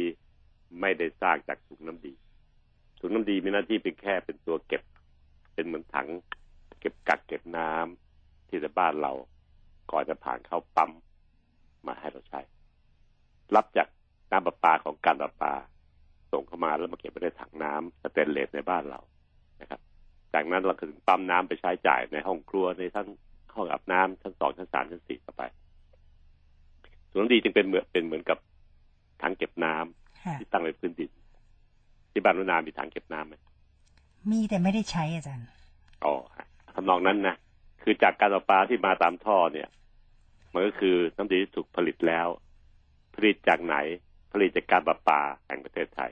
[0.82, 2.14] ไม่ได้สร้างจากถุงน้ำดี
[3.00, 4.82] ถุงน้ำดีมีหน้าที่เป็นแค่เป็นตัวเก็บ
[5.54, 6.08] เป็นเหมือนถัง
[6.80, 9.12] เก็บกักเก็บน้ำที่ในบ้านเรา
[9.92, 10.92] ก่อนจะผ่านเข้าปั๊ม
[11.88, 12.40] มาให้เราใช้
[13.56, 13.88] รับจาก
[14.32, 15.54] น้ำประปาของการประปา
[16.32, 19.00] ส่งเข้ามาแล้วมาเก็บไว้ในถังน้ำสเตนเลสในบ้านเรา
[19.62, 19.80] นะครับ
[20.34, 23.08] จากนั้นเราก็ถึงปั๊มน้ำไปใช้จ่ายในห้องครัวในทั้ง
[23.56, 25.44] ห้องอาบน้ำชั้นสองชั้นสามชั้นสี่ต่อไป
[27.10, 28.38] ส่วนน้ำดีจึงเป็นเหมือนเป็นเหมือนกับ
[29.22, 31.10] ถังเก็บน้ำค่ะที่ตั้งไว้พื้นดิน
[32.20, 33.36] ที่บ้านรุนามีถังเก็บน้ำไหม
[34.32, 35.48] มีแต่ไม่ได้ใช้อาจารย์
[36.06, 37.36] อ๋อฮะทำนองนั้นนะ
[37.84, 39.70] คือจากการประปาที่มาตามท่อเนี่ย
[40.54, 42.28] มันก็คือน้ำดีที่ถูกผลิตแล้ว
[43.16, 43.76] ผลิตจากไหน
[44.32, 46.12] ผลิตจากการประปาแห่งประเทศไทย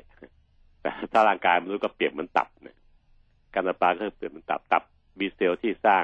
[0.82, 2.78] แต่ถ้าร่างกายมนุษย์ก็เปรียบเหมือนตับเนี่ย
[3.54, 4.84] การประปาก็เปรียบเหมือนตับตับ
[5.20, 6.04] มีเซลล์ที่สร้าง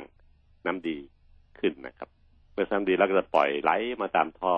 [0.66, 0.98] น้ำดี
[1.60, 2.10] ขึ้นนะครับ
[2.54, 4.54] เมื่อสร้างน้ำดีแล้วก็จะปล่อยไหลมาตามท่อ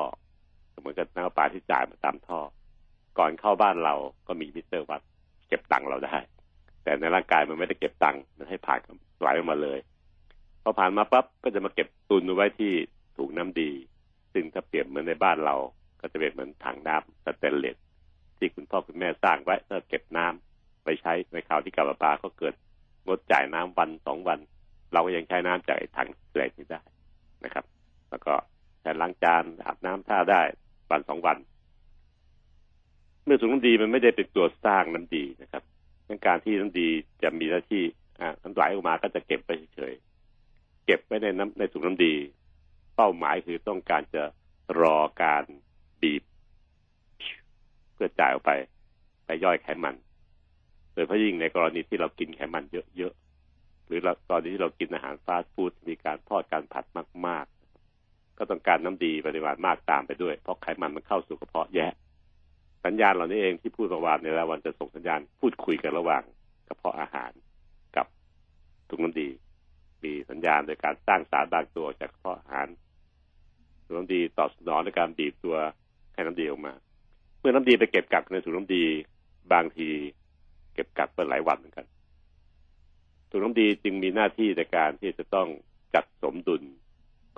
[0.80, 2.40] เหมือนกับน้ำประปาที่จ่ายมาตามท่อ
[3.18, 3.96] ก่อนเข้าบ้านเรา
[4.28, 5.02] ก็มีมิเตอร์วัด
[5.48, 6.16] เก็บตังค์เราได้
[6.84, 8.80] แต่ในร่างกายมันไม่ได้เก็บตังค์มันให้ผ่าน
[9.20, 9.80] ไหลออกมาเลย
[10.64, 12.72] พอผ่านมาปั๊บก็จะมาเก็บตุนไว้ที่
[13.18, 13.72] ถุงน้ำดี
[14.34, 15.56] ซึ่งถ้าเปรียบเหมือนในบ้านเรา
[16.02, 17.78] ก็จะเป็นเหมือนถังน้ำสแตนเลส
[18.38, 22.54] ที่คุณพ่อคุณแม่สร้างไว้เพื่อเก็บน้ำไปใช้ในข่าวที่กับประปาก็เกิด
[23.06, 24.40] งดจ่ายน้ำวันสองวัน
[24.94, 26.82] เราก็ยังใช้น้ำจากถังเหล็กนี้ได้
[27.44, 27.66] นะครับ
[28.10, 28.34] แล้วก็
[28.82, 30.42] ใช้ล้างจานอาบน้ำท่าได้
[30.92, 31.38] วันสองวัน
[33.26, 35.64] เมื่อถุงน้ำดีมันไม่ได้เป็นตัวสร้างน้ำดีนะครับ
[36.08, 36.88] ดังการที่น้ำดี
[37.24, 37.84] จะมีหน้าที่
[38.20, 39.94] อ่าน้ำไหลออกมาก็จะเก็บไปเฉย
[40.86, 42.14] เก็บไว้ในน้ำในถุงน้ำดี
[42.96, 44.24] เป้าหมายคือต้องการจะ
[44.82, 45.44] รอการ
[46.02, 46.24] บีบ
[47.94, 48.52] เพื่อจ่ายออกไป
[49.26, 49.96] ไปย่อยไขมัน
[50.94, 52.64] โดยเฉพาะยิ่งในกรณีที่เรากินไขมัน
[52.98, 56.86] เยอะๆหรือเรากรณีที่เรากินอาหารฟาสต์ฟู้ดมีการทอดการผัด
[57.28, 57.46] มาก
[57.92, 61.92] ๆ ก็ต้องการน้ำดีปริมาณมากตามไปด้วย เพราะไขมันมันเข้าสู่กระเพาะแยะ
[62.86, 66.24] สัญญาณเหล่านี้เองที่พูดประวานในละวันจะส่งสัญญาณพูดคุยกันระหว่าง
[66.68, 67.32] กระเพาะอาหาร
[67.96, 68.08] กับ
[68.90, 69.30] ถุงน้ำดี
[70.04, 72.68] มีสัญญาณโดยการสร้างสารบางตัวจากกระเพาะอาหาร
[73.84, 75.58] ถุงน้ำดีตอบสนองในการบีบตัว
[76.14, 76.74] ให้น้ำดีออกมา
[77.40, 78.84] เมื่อน้ำดีไปเก็บกักในถุงน้ำดี
[79.54, 79.90] บางที
[80.74, 81.86] เก็บกักเป็นหลายวันเหมือนกัน
[83.30, 85.48] ถุงน้ำดีจึงมีหน้าที่ในการที่จะต้อง
[85.96, 86.64] จัดสมดุล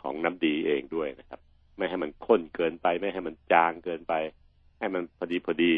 [0.02, 1.40] ของน้ำดีเองด้วยนะครับ
[1.78, 4.14] ไม่ให้มันข้นเกินไป ไม่ให้มันจางเกินไป
[4.80, 5.74] ให้มันพอดีพอดี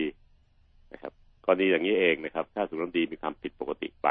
[0.93, 1.13] นะครับ
[1.45, 4.07] กรณีอย่างนี้เองนะครับ ถ้าถุงน้ำดีมีความผิดปกติไป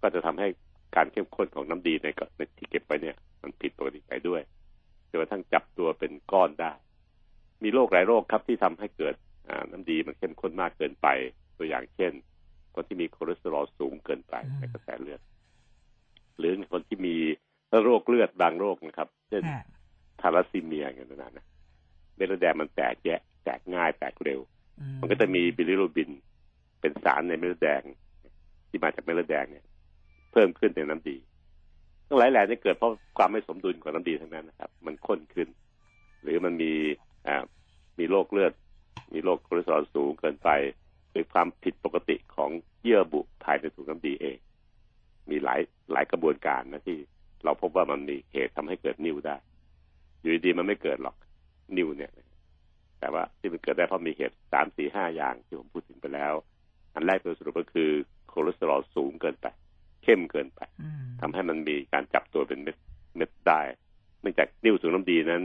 [0.00, 0.48] ก็จะทำให้
[0.96, 4.42] การเข้มข้นของน้ำดีในกในที่เก็บไปเนี่ย มันผิดปกติไปด้วย
[5.08, 6.72] จนกระทั่งจับตัวเป็นก้อนได้
[7.62, 9.14] มีโรคหลายโรคครับที่ทำให้เกิด
[9.48, 11.08] อ่าน้ำดีมันเข้มข้นมากเกินไป
[11.58, 12.12] ตัวอย่างเช่น
[12.74, 15.20] คนที่มีคอเลสเตอรอลสูงเกินไปอืมในกระแสเลือด
[16.38, 17.16] หรือคนที่มี
[17.82, 19.62] โรคเลือดบางโรคนะครับ เช่นค่ะ
[20.20, 21.46] ธาลัสซีเมียอย่างนั้นนะ
[22.16, 24.40] เม็ดเลือดแดงมันแตกแยะ แตกง่ายแตกเร็ว
[24.80, 26.10] อืมมันก็จะมีบิลิรูบิน
[26.80, 27.82] เป็นสารในเม็ดเลือดแดง
[28.68, 29.64] ที่มาจากเม็ดเลือดแดงเนี่ย
[30.32, 31.16] เพิ่มขึ้นในน้ำดี
[32.08, 35.48] ทั้งหลายแหล่นี่เกิดเพราะความไม่สมดุลของน้ำดีทั้งนั้นนะครับ มันข้นขึ้น
[36.22, 36.72] หรือมันมี
[37.26, 37.44] อ่า
[37.98, 38.52] มีโรคเลือด
[39.14, 40.48] มีโรคคอเลสเตอรอลสูงเกินไป
[41.10, 42.50] หรือความผิดปกติของ
[42.82, 44.36] เยื่อบุภายในถุงน้ำดีเอง
[45.30, 45.60] มีหลาย
[45.92, 46.96] หลายกระบวนการนะที่
[47.44, 49.36] เราพบว่ามันมีเหตุทำให้เกิดนิ่วได้
[50.20, 51.16] อยู่ดีๆมันไม่เกิดหรอก
[51.76, 52.12] นิ่วเนี่ย
[53.00, 56.32] แต่ว่าที่มันเกิดได้เพราะมีเหตุสามสี่ห้าอย่างที่ผมพูดถึงไปแล้ว
[56.94, 57.90] อันแรกโดยสรุปก็คือ
[58.32, 59.46] คอเลสเตอรอลสูงเกินไป
[60.02, 62.76] เข้มเกินไปอืมทำให้มันมีการจับตัวเป็นเม็ด
[63.16, 63.60] เม็ดได้
[64.20, 65.44] เนื่องจากนิ่วถุงน้ำดีนั้น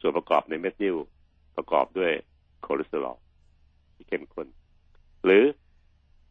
[0.00, 0.96] ส่วนประกอบในเม็ดนิ่ว
[1.56, 2.12] ประกอบด้วย
[2.66, 3.16] คอเลสเตอรอล
[3.94, 4.46] ที่เข้มข้น
[5.24, 5.44] หรือ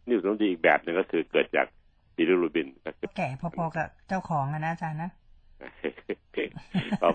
[0.09, 1.67] นิ่วถุงน้ำดีอีกแบบหนึ่งก็คือเกิดจาก
[2.15, 5.11] บิลิรูบินก็คือแก่พอๆกับเจ้าของอะนะอาจารย์นะ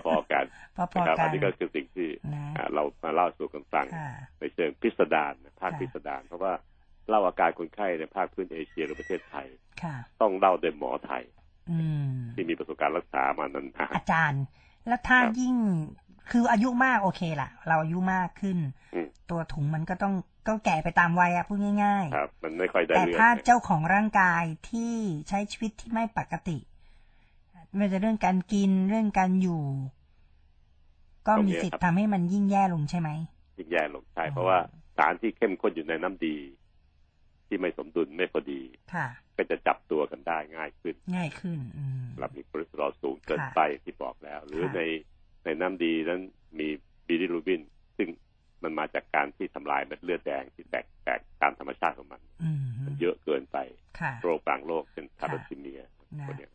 [0.05, 6.53] พอๆกันนะครับพอๆกันอันนี้ก็คือสิ่งที่นะอ่าเรามาเล่าสู่กันฟังค่ะในเชิงพิสดารนะภาคค่ะพิสดารเพราะว่า
[7.09, 9.47] เล่าอาการคนไข้ในภาคพื้นเอเชียหรือประเทศไทย
[9.83, 11.23] ค่ะต้องเล่าโดยหมอไทย
[11.71, 14.43] อืมที่มีประสบการณ์รักษามานานอาจารย์
[14.87, 15.55] แล้วถ้าครับยิ่ง
[16.31, 18.57] คืออายุมากโอเคละเราอายุมากขึ้น
[18.95, 20.13] อืมตัวถุงมันก็ต้อง
[20.47, 24.93] ก็แก่ไปตามวัยอะพูดง่ายครับมันไม่ค่อยได้ๆแต่เรื่องถ้าเจ้าของร่างกายที่
[25.29, 26.57] ใช้ชีวิตที่ไม่ปกติ
[27.75, 29.63] ไม่ว่าจะเรื่องการกินเรื่องการอยู่
[31.27, 33.09] ก็มีสิทธิ์ทำให้มันยิ่งแย่ลงใช่ไหม
[33.57, 34.59] ยิ่งแย่ลงใช่อ๋อเพราะว่า
[34.97, 36.35] สารที่เข้มข้นอยู่ในน้ำดี
[37.47, 38.61] ที่ไม่สมดุลไม่พอดี
[38.93, 39.07] ค่ะ
[39.37, 44.81] ก็จะจับตัวกันได้ง่ายขึ้น ง่ายขึ้นอืมสำหรับมีคอเลสเตอรอลสูงเกินค่ะไปที่บอกแล้ว หรือค่ะใน
[45.45, 46.21] ในน้ำดีนั้น
[46.59, 46.67] มี
[47.07, 47.61] บิลิรูบิน
[47.97, 48.09] ซึ่ง
[48.63, 53.57] มันมาจากการที่ทำลายเม็ดเลือดแดงที่แตกแตกตามธรรมชาติของมันอืมมันเยอะเกินไป
[53.99, 55.81] ค่ะโรคบางโรคเป็นธาลัสซีเมีย
[56.19, 56.51] นะ พวกเนี้ย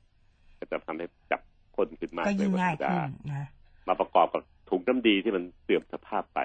[0.58, 1.40] ก็จะทำให้จับ
[1.76, 3.46] ข้นขึ้น มากก็ยิ่งกว่ง่ายธรรมขึ้ดนนะ
[3.88, 6.38] มาประกอบกับถุงน้ำดีที่มันเสื่อมสภาพไป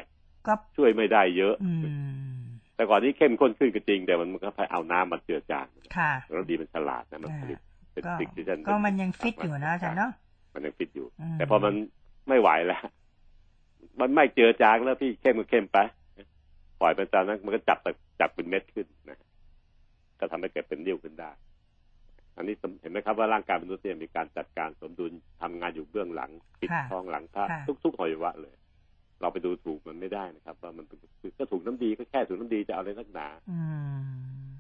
[0.48, 2.42] ก็ช่วยไม่ได้เยอะ อืม
[2.76, 5.66] แต่ก่อนนี้เข้มข้นขึ้นก็จริง แต่มันก็ไปเอาน้ำมาเจือจาง
[5.98, 7.60] ค่ะแล้วดีมันฉลาดนะมันผลิต
[7.92, 10.12] เป็นก็สิ่งที่ฉันก็มันยังฟิตอยู่นะอาจารย์เนาะ
[10.54, 11.74] มันยังฟิตอยู่อืมแต่พอมัน
[12.30, 12.82] ไม่ไหวแล้ว
[14.02, 15.78] มันไม่เจือจางแล้วพี่เข้มก็เข้มไป
[16.82, 17.78] ปล่อยไปตามนั้นมันก็จับ
[18.20, 19.18] จับเป็นเม็ดขึ้นนะ
[20.20, 21.32] ก็ทำให้เกิดเป็นนิ่วขึ้นได้
[22.38, 28.56] อันนี้เห็นไหมครับว่าร่างกายมนุษย์เนี่ยมีการจัดการสมดุลทำงานอยู่เบื้องหลัง ปิดค่ะท้องหลังพระค่ะทุกๆอวัยวะเลย
[29.22, 33.60] เราไปดูถูกมันไม่ได้นะครับ ว่ามันเป็นคือก็ถูกน้ำดีก็แค่ถูกน้ำดีจะเอาอะไรนักหนาอื
[33.98, 34.02] ม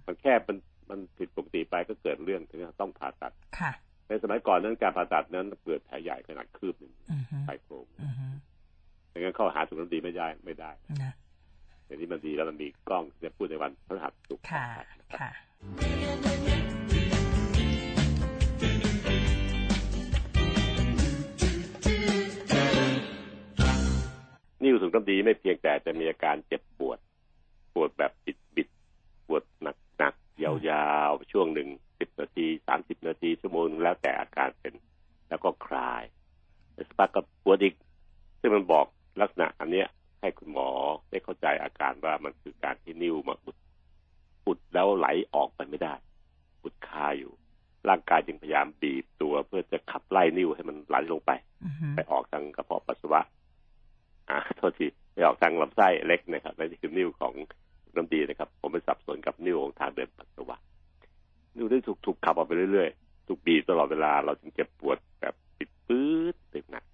[0.07, 0.57] มันแค่มัน
[0.89, 3.71] มันผิดปกติไปก็เกิดเรื่องถึงต้องผ่าตัดค่ะ
[4.07, 8.27] ในสมัยก่อนนั้นการผ่าตัดนั้นเกิดแผลใหญ่ขนาดคืบหนึ่งอือฮึชายโครงอือฮึ
[9.13, 10.71] ดังนั้นเข้าหาถูกน้ำดีไม่ได้ไม่ได้
[11.03, 11.13] นะ
[11.85, 15.31] แต่ที่มันดีแล้วมันมีกล้องจะพูดในวันพฤหัสศุกร์ค่ะ
[24.85, 26.97] นะครับค่ะนิ่วถูกน้ำดีไม่เพียงแต่จะมีอาการเจ็บปวด
[27.73, 28.67] ปวดแบบบิดบิด
[29.27, 30.51] ปวดหนักหนักๆยา
[31.09, 31.69] วๆ ช่วงหนึ่ง
[31.99, 34.73] สิบนาทีสามสิบนาทีชั่วโมงนึงแล้วแต่อาการเป็น
[35.29, 36.03] แล้วก็คลาย
[36.73, 37.73] แล้วสักพักก็ปวดอีก
[38.39, 38.85] ซึ่งมันบอก
[39.21, 39.87] ลักษณะอันเนี้ย
[40.21, 40.69] ให้คุณหมอ
[41.09, 43.55] ได้เข้าใจอาการว่ามันคือการที่นิ่วมาอุด
[44.47, 45.93] อุดแล้วไหลออกไปไม่ได้
[46.63, 47.31] อุดคาอยู่
[47.89, 51.31] ร่างกายจึงพยายามบีบตัวเพื่อจะขับไล่นิ่วให้มันไหลลงไป
[51.63, 53.21] อือฮึไปออกทางกระเพาะปัสสาวะ
[54.29, 57.33] อ่า โทษทีไปออกทางลำไส้เล็กนะครับนั่นคือนิ้วของ
[57.95, 60.57] น้ำดีนะครับ ผมไปสับสนกับนิ้วของทางเดินปัสสาวะ
[61.55, 66.85] นิ้วได้ถูกถูกขับออกไปเรื่อยๆ ถูกบีบตลอดเวลา เราจึงเจ็บปวดแบบปิดปื๊ดตึงหนัก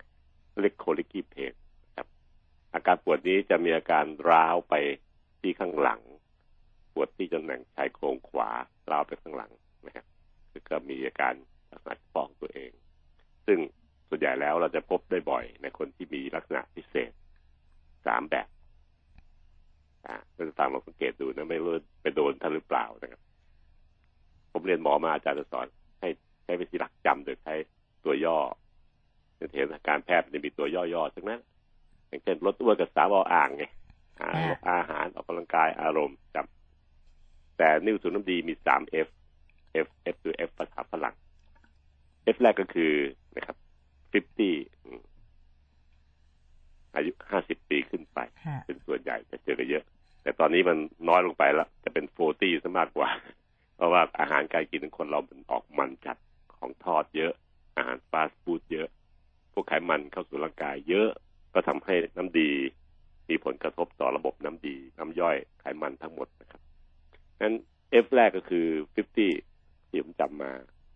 [0.61, 1.53] เรียกโคลิกี้เพน
[1.97, 2.07] ครับ
[2.73, 4.73] อาการปวดนี้จะมีอาการร้าวไป
[5.41, 6.01] ที่ข้างหลัง
[6.93, 8.49] ปวดที่ตำแหน่งชายโครงขวา
[8.91, 9.51] ร้าวไปข้างหลัง
[9.85, 10.05] นะครับ
[10.51, 11.33] คือก็มีอาการ
[11.71, 12.71] ลักษณะเฉพาะของตัวเอง
[13.47, 13.59] ซึ่ง
[14.09, 17.11] ส่วนใหญ่แล้วเราจะพบได้บ่อยในคนที่มีลักษณะพิเศษ
[18.05, 18.47] สามแบบ
[20.07, 21.69] อ่าก็จะตามลองสังเกตดูนะ ไม่รู้
[22.01, 23.21] ไปโดนท่านหรือเปล่านะครับ
[24.51, 25.67] ผมเรียนหมอมาอาจารย์จะสอน
[25.99, 26.09] ให้
[26.43, 27.53] ใช้วิธีหลักจำโดยใช้
[28.03, 28.37] ตัวย่อ
[29.37, 31.41] ในเทศการแพทย์มันจะมีตัวย่อๆทั้งนั้น
[32.07, 33.63] อย่างเช่นลดอ้วนกับสาวเอาอ่างไง
[34.19, 39.07] อ่าลดอาหารออกกำลังกายอารมณ์จำแต่นิ้วสูงน้ำดีมีสาม F
[39.85, 41.15] F F คือ F ภาษาฝรั่ง
[42.35, 42.93] F แรกก็คือ
[43.37, 43.57] นะครับ
[44.11, 45.01] 50อืม
[46.95, 49.83] อายุห้าสิบปีขึ้นไป ฮะ เป็นส่วนใหญ่จะเจอกันเยอะ
[50.23, 50.77] แต่ตอนนี้มัน
[51.09, 53.09] น้อยลงไปแล้ว จะเป็นโฟตี้ซะมากกว่า
[53.75, 56.17] เพราะว่าอาหารการกินของคนเรามันออกมันจัด
[56.57, 57.33] ของทอดเยอะ
[57.77, 58.87] อาหารฟาสต์ฟู้ดเยอะ
[59.53, 61.09] พวกไขมันเข้าสู่ร่างกายเยอะ
[61.53, 62.51] ก็ทำให้น้ำดี
[63.29, 66.61] มีผลกระทบต่อระบบน้ำดี น้ำย่อยไขมันทั้งหมดนะครับ
[67.41, 67.55] นั้น
[68.05, 69.17] F แรกก็คือ 50
[69.89, 70.51] ที่ผมจำมา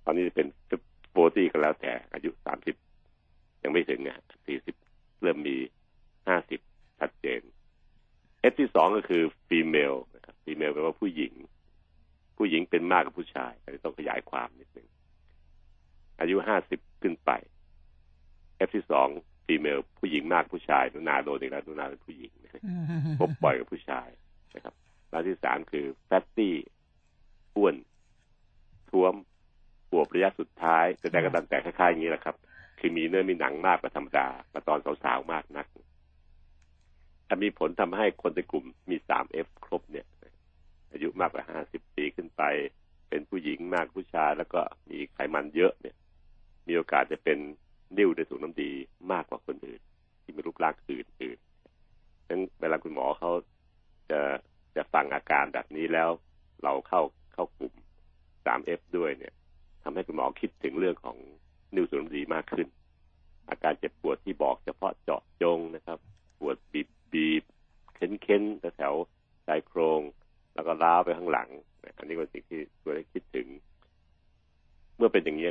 [0.05, 0.47] ตอนนี้จะเป็น
[0.95, 2.29] 40ก็แล้วแต่อายุ
[2.97, 4.19] 30 ยังไม่ถึงอะ
[4.69, 5.57] 40 เริ่มมี
[6.17, 6.72] 50
[7.03, 7.41] ชัดเจน
[8.51, 11.33] F ที่สองก็คือ female นะครับ female แปลว่าผู้หญิง
[12.37, 14.87] ผู้หญิงเป็นมากกว่าผู้ชายอันนี้ต้องขยายความนิดนึง
[16.19, 16.35] อายุ
[16.69, 17.31] 50ขึ้นไป
[18.67, 19.07] F ที่สอง
[19.47, 24.07] female ผู้หญิงมากผู้ชายหนูนาโดนอีกแล้วหนูนาเป็นผู้หญิงนะอืมพบบ่อยกับผู้ชาย
[24.55, 24.73] นะครับ
[25.09, 26.51] แล้วที่สามคือ fatty
[27.55, 27.75] อ้วน
[28.89, 29.13] ท้วม
[29.91, 32.35] ปวบระยะสุดท้ายแสดงกระดันแต่คล้ายๆอย่างนี้แหละครับ
[32.79, 35.65] คือมีเนื้อมีหนังมากกว่าธรรมดากว่าตอนสาวๆมากนัก
[37.33, 40.05] ถ้ามีผลทำให้คนในกลุ่มมีสาม F ครบเนี่ย
[40.91, 42.43] อายุมากกว่าห้าสิบปีขึ้นไป
[43.09, 45.95] เป็นผู้หญิงมากผู้ชายแล้วก็มีไขมันเยอะเนี่ย
[46.67, 47.37] มีโอกาสจะเป็น
[47.97, 48.71] นิ่วในถุงน้ำดี
[49.11, 49.81] มากกว่าคนอื่น
[50.23, 53.31] ที่มีรูปร่างอื่นๆนั้นเวลาคุณหมอเขา
[54.11, 54.19] จะ
[54.75, 56.09] จะฟังอาการแบบนี้แล้ว
[56.63, 57.01] เราเข้า
[57.33, 57.73] เข้ากลุ่ม
[58.45, 59.33] 3F ด้วยเนี่ย
[59.83, 61.17] ทำให้คุณหมอคิดถึงเรื่องของ
[61.75, 62.67] นิ้วสูงน้ำดีมากขึ้น
[63.49, 64.73] อาการเจ็บปวดที่บอกจะ
[65.41, 65.99] จงนะครับ
[66.39, 67.43] ปวดบีบบีบ
[67.95, 68.43] เค้นเค้น
[68.77, 68.93] แถว
[69.47, 70.01] ชายโครง
[70.53, 71.49] แล้วก็ล้าว ไปข้างหลัง
[71.97, 73.47] อันนี้เป็นสิ่งที่ควรให้คิดถึง
[74.97, 75.47] เมื่อเป็นอย่างนี้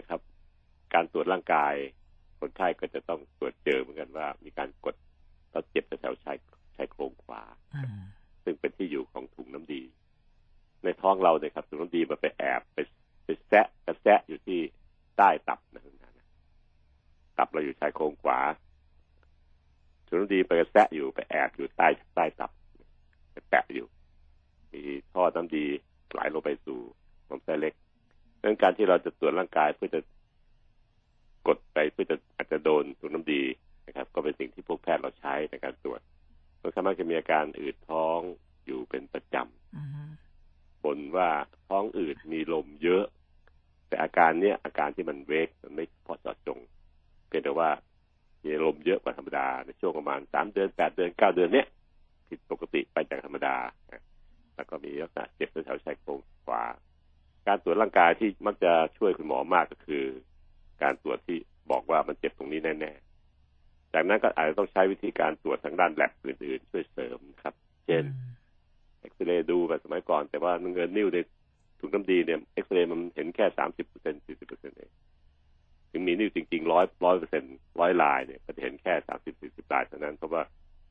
[76.22, 77.44] นิ้วจริงๆร้อยร้อยเปอร์เซ็น
[77.80, 80.42] ร้อยลายเนี่ยก็จะเห็นแค่สามสิบสี่สิบลายเท่านั้นเพราะว่า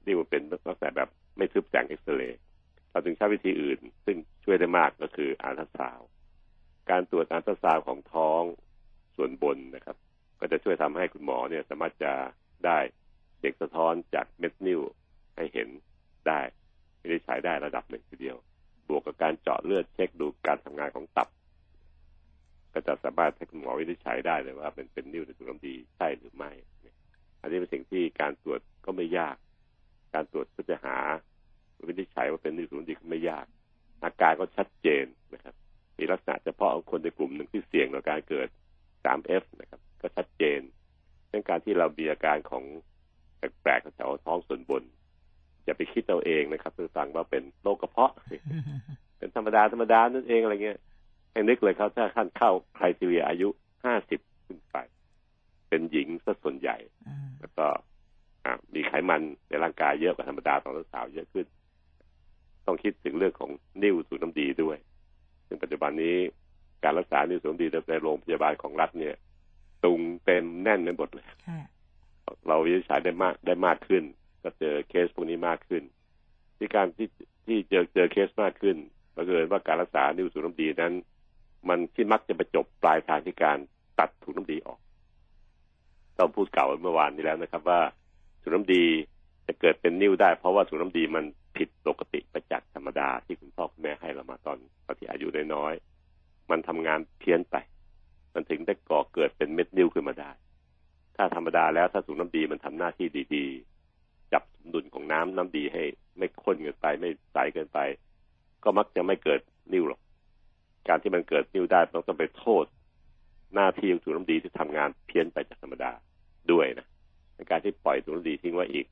[0.05, 2.41] นิ้วมันเป็นลักษณะแบบไม่ทึบแสงเอ็กซเรย์
[2.91, 5.99] เราจึงใช้วิธีอื่น ซึ่งช่วยได้มากก็คืออาร์ตซาว
[6.89, 8.43] การตรวจอาร์ตซาวของท้อง
[9.15, 9.97] ส่วนบนนะครับ
[10.39, 12.13] ก็จะช่วยทำให้คุณหมอเนี่ย สามารถจะ
[12.65, 12.79] ได้
[13.41, 14.81] เด็กสะท้อนจากเม็ดนิ้ว
[15.35, 15.69] ให้เห็น
[16.27, 16.39] ได้
[16.99, 18.37] ไม่ได้ใช้ได้ระดับหนึ่งทีเดียว
[18.87, 21.27] บวกกับการเจาะเลือดเช็คดูการทำงานของตับ
[22.73, 26.51] ก็จะสามารถให้คุณหมอวินิจฉัยได้เลยว่าเป็นเป็นนิ้วในถุงน้ำดีใช่หรือไม่
[27.41, 29.35] อันนี้เป็นสิ่งที่การตรวจก็ไม่ยาก
[30.13, 30.97] การตรวจเพื่อจะหา
[31.87, 33.45] วินิจฉัยว่าเป็นนิ้วถุงน้ำดีก็ไม่ยาก
[34.03, 35.55] อาการก็ชัดเจนนะครับ
[35.97, 38.47] มีลักษณะเฉพาะของคนในกลุ่มหนึ่งที่เสี่ยงต่อการเกิด
[39.03, 40.59] 3F นะครับ ก็ชัดเจน
[41.29, 42.63] เรื่องการที่เรามีอาการของ
[43.37, 44.83] แปลกๆแถวท้องส่วนบน
[45.65, 48.13] อย่าไปคิดเอาเองนะครับคือฟังว่าเป็นโรคกระเพาะ
[49.17, 50.79] เป็นธรรมดาธรรมดานั่นเองอะไรเงี้ย
[51.31, 53.47] ให้นึกเลยครับ ถ้าขั้นเข้าใครทีเรียอายุ
[53.85, 54.77] ห้าสิบขึ้นไป
[55.69, 57.65] เป็นหญิงซะส่วนใหญ่อืมแล้วก็
[58.45, 61.45] อ่ามีไขมันในร่างกายเยอะกว่าธรรมดาของสาวๆเยอะขึ้น
[62.65, 63.51] ต้องคิดถึงเรื่องของ
[63.83, 64.77] นิ่วสูบน้ำดีด้วย
[65.47, 66.15] ซึ่งปัจจุบันนี้
[66.83, 69.15] การรักษานิ่วสูบน้ำดีในโรงพยาบาลของรัฐเนี่ย
[69.83, 71.61] ตุงเต็มแน่นไปหมดเลยค่ะ
[72.47, 74.03] เราวินิจฉัยได้มากได้มากขึ้น
[74.43, 75.83] ก็เจอเคสพวกนี้มากขึ้น
[76.57, 77.07] ที่การที่
[77.45, 78.77] ที่เจอเจอเคสมากขึ้น
[79.15, 80.93] บังเอิญว่าการรักษานิ้วสูบน้ำดีนั้น
[81.69, 83.57] มันที่มักจะไปจบปลายทางที่การ
[83.99, 84.79] ตัดถุงน้ำดีออก
[86.15, 87.79] เราพูดเก่าเมื่อวานนี้แล้วนะครับ ว่า
[88.41, 88.83] ถุงน้ำดี
[89.47, 91.25] จะเกิดเป็นนิ้วได้ เพราะว่าถุงน้ำดีมัน
[91.57, 97.55] ผิดปกติไปจากษ์ธรรมดาที่คุณพ่อคุณแม่ให้เรามาตอนตอนที่อายุน้อยๆมันทำงานเพี้ยนไป
[98.33, 100.31] มันถึงได้ก่อเกิดเป็นเม็ดนิ้วขึ้นมาได้
[101.15, 105.83] ถ้าธรรมดาแล้วถ้าถุงน้ำดีมันทำหน้าที่ดีๆ จับสมดุลของน้ำน้ำดีให้
[106.17, 107.79] ไม่ข้นเกินไปไม่ใสเกินไป
[108.63, 109.39] ก็มักจะไม่เกิด
[109.73, 109.99] นิ่วหรอก
[110.87, 112.65] การที่มันเกิดนิ่วได้ต้องต้องไปโทษ
[113.55, 115.91] หน้าที่ของถุงน้ำดีที่ทำงานเพี้ยนไปจากธรรมดา
[116.51, 116.87] ด้วยนะ
[117.35, 118.85] ในการที่ปล่อยถุงน้ำดีทิ้งไว้อีก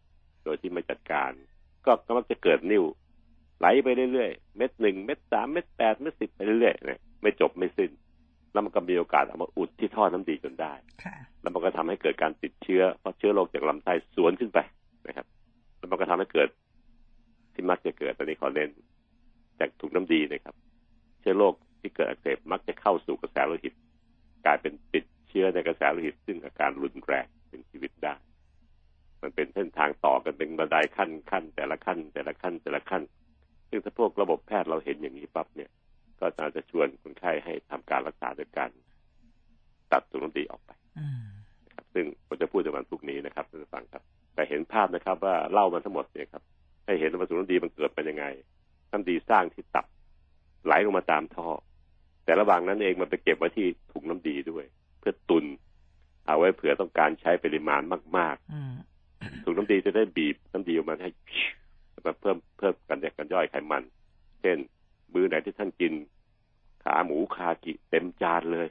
[0.43, 1.31] โดยที่ไม่จัดการ
[1.85, 2.83] ก็ก็มักจะเกิดนิ่ว
[3.59, 7.91] ไหลไปเรื่อยๆเม็ดหนึ่งเม็ดสามเม็ดแปดเม็ดสิบไปเรื่อยๆนะไม่จบไม่สิ้น
[8.51, 10.73] แล้วมันก็มีโอกาสเอามาอุดที่ท่อน้ำดีจนได้
[11.03, 14.59] ค่ะแล้วมันก็ทำให้เกิดการติดเชื้อเพราะเชื้อโรคจากลำไส้สวนขึ้นไป
[15.07, 15.25] นะครับ
[15.77, 16.49] แล้วมันก็ทำให้เกิด
[17.53, 18.69] ที่มักจะเกิดตอนนี้ขอเน้น
[19.59, 20.55] จากถุงน้ำดีนะครับ
[21.21, 23.73] เชื้อโรค ที่เกิดอักเสบมักจะเข้าสู่กระแสโลหิต
[24.45, 28.15] กลายเป็นติดเชื้อในกระแสโลหิต ซึ่งอาการรุนแรงเป็นชีวิตได้
[29.21, 33.03] มันเป็นเส้นทางต่อกันเป็นบันไดขั้นขั้น แต่ละขั้น แต่ละขั้นแต่ละขั้น
[33.69, 35.69] ซึ่งถ้าพวกระบบแพทย์เราเห็นอย่างนี้ปั๊บเนี่ย
[36.19, 38.69] ก็อาจจะชวนคนไข้ให้ทำการรักษาโดยการ
[39.91, 41.23] ตัดถุงน้ำดีออกไปอืม
[41.65, 46.43] นะครับ ซึ่งผมจะพูดในวันพรุ่งนี้นะครับท่านผู้ฟังครับ แต่เห็นภาพนะครับ ว่าเล่ามันทั้งหมดเนี่ยครับ
[46.85, 48.25] ให้เห็นว่าสูน้ำดีมันเกิดเป็นยังไง
[48.91, 49.85] น้ำดีสร้างที่ตับ
[50.65, 51.47] ไหลลงมาตามท่อ
[52.29, 54.65] แต่ระหว่างนั้นเองมันไปเก็บไว้ที่ถุงน้ำดีด้วย
[54.99, 55.45] เพื่อตุน
[56.27, 57.81] เอาไว้เผื่อต้องการใช้ปริมาณ
[58.17, 61.11] มากอืมๆถุงน้ำดีจะได้บีบน้ำดีออกมาให้
[62.05, 63.83] มาเพิ่มเพิ่มกันแยกกันย่อยไขมัน
[64.41, 64.57] เช่น
[65.13, 65.93] มื้อไหนที่ท่านกิน
[66.83, 68.67] ขาหมูคากิเต็มจานเลย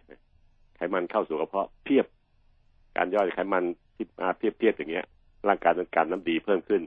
[0.76, 2.06] ไขมันเข้าสู่กระเพาะเพียบ
[2.96, 5.06] การย่อยไขมันที่มาเพียบๆอย่างเงี้ย
[5.48, 6.82] ร่างกายต้องการน้ำดีเพิ่มขึ้น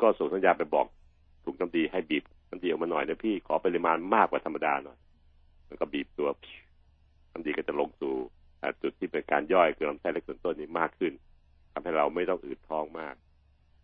[0.00, 0.86] ก็ส่งสัญญาณไปบอก
[1.44, 4.98] ถูกน้ำดีให้บีบน้ำดีออกมาหน่อยนะพี่ขอปริมาณมากกว่าธรรมดาหน่อย
[5.74, 6.28] มันก็บีบตัว
[7.32, 8.14] น้ำดีก็จะลงสู่
[8.60, 11.12] อ่าจุดที่เป็นการย่อยคือลำไส้เล็กส่วนต้นนี้มากขึ้น
[11.72, 13.14] ทำให้เราไม่ต้องอืดท้องมาก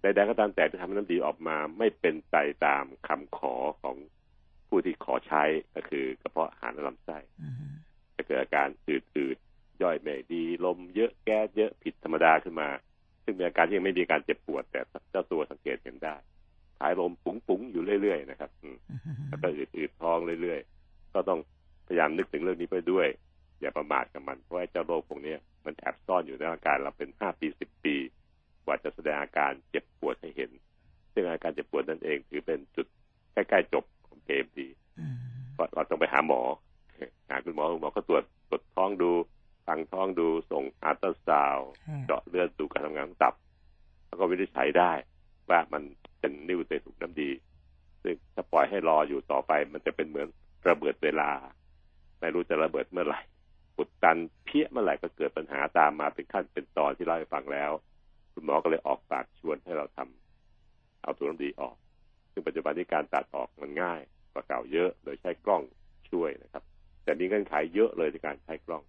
[0.00, 3.96] ใดๆก็ตามแต่ที่ทำให้น้ำดีออกมาไม่เป็นไปตามคำขอของ
[4.68, 5.42] ผู้ที่ขอใช้
[5.74, 7.54] ก็คือกระเพาะอาหารและลำไส้อืม
[8.16, 12.68] จะเกิดอาการอืดๆย่อยไม่ดี ลมเยอะแก๊สเยอะผิดธรรมดาขึ้นมา
[13.24, 16.16] ซึ่งซึ่งเป็นอาการที่ยังไม่มีการเจ็บปวด แต่เจ้าตัวสังเกตเห็นได้
[16.78, 18.76] ถ่ายลมปุ๋งๆอยู่เรื่อยๆนะครับอืม
[19.28, 21.40] แล้วก็อืดๆท้องเรื่อยๆ ก็ต้อง
[21.90, 23.08] พยายามนึกถึงเรื่องนี้ไปด้วย
[23.60, 27.96] อย่าประมาทกับมันเพราะว่าเจ้าโรคพวกนี้มันแอบซ่อนอยู่ในร่างกายเราเป็นห้าปีสิบปี
[28.64, 30.50] กว่าจะแสดงอาการเจ็บปวดให้เห็น
[31.12, 32.86] ซึ่งอาการเจ็บปวดนั่นเองถือเป็นจุด
[33.32, 35.16] ใกล้ๆจบของเกมดีอืม
[35.56, 36.40] ก็เราต้องไปหาหมอ
[37.30, 39.10] หาคุณหมอคุณหมอก็ตรวจตรวจท้องดู
[39.66, 43.34] ฟังท้องดูส่งอัลตราซาวด์ฮะเจาะเลือดดูการทำงานของตับ
[44.06, 44.92] แล้วก็วินิจฉัยได้
[45.50, 45.82] ว่ามัน
[46.20, 47.30] เป็นนิ่วเตถุกน้ำดี
[48.02, 50.28] ซึ่งถ้าปล่อยให้รออยู่ต่อไป มันจะเป็นเหมือน
[50.68, 51.30] ระเบิดเวลา
[52.20, 53.20] ไม่รู้จะระเบิดเมื่อไหร่
[53.76, 57.70] ปุดตันเพี้ยเมื่อไหร่ก็เกิดปัญหาตามมาเป็นขั้นเป็นตอนที่เล่าให้ฟังแล้ว
[58.32, 61.76] คุณหมอก็เลยออกปากชวนให้เราทำเอาตัวน้ำดีออก
[62.32, 64.00] ซึ่งปัจจุบันนี้การตัดออกมันง่าย
[64.32, 65.62] กว่าเก่าเยอะ โดยใช้กล้อง
[66.10, 66.62] ช่วยนะครับ
[67.04, 68.82] แต่มีเงื่อนไขเยอะเลยในการใช้กล้อง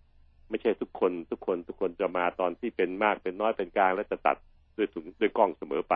[0.50, 4.38] ไม่ใช่ทุกคนทุกคนทุกคนจะมาตอนที่เป็นมากเป็นน้อยเป็นกลาง แล้วจะตัด
[4.78, 5.96] ด้วยถุงด้วยกล้องเสมอไป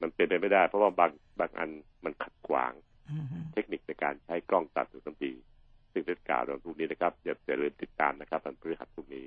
[0.00, 1.70] มันเป็นไปไม่ได้ เพราะว่าบางบางอัน
[2.04, 2.72] มันขัดขวาง
[3.10, 5.32] อืมเทคนิคในการใช้กล้องตัดตัวน้ำดี
[5.92, 9.26] ซึ่งเป็นกล่าวในวันพรุ่งนี้นะครับอย่าอย่าลืมติดตามนะครับวันพฤหัสพรุ่งนี้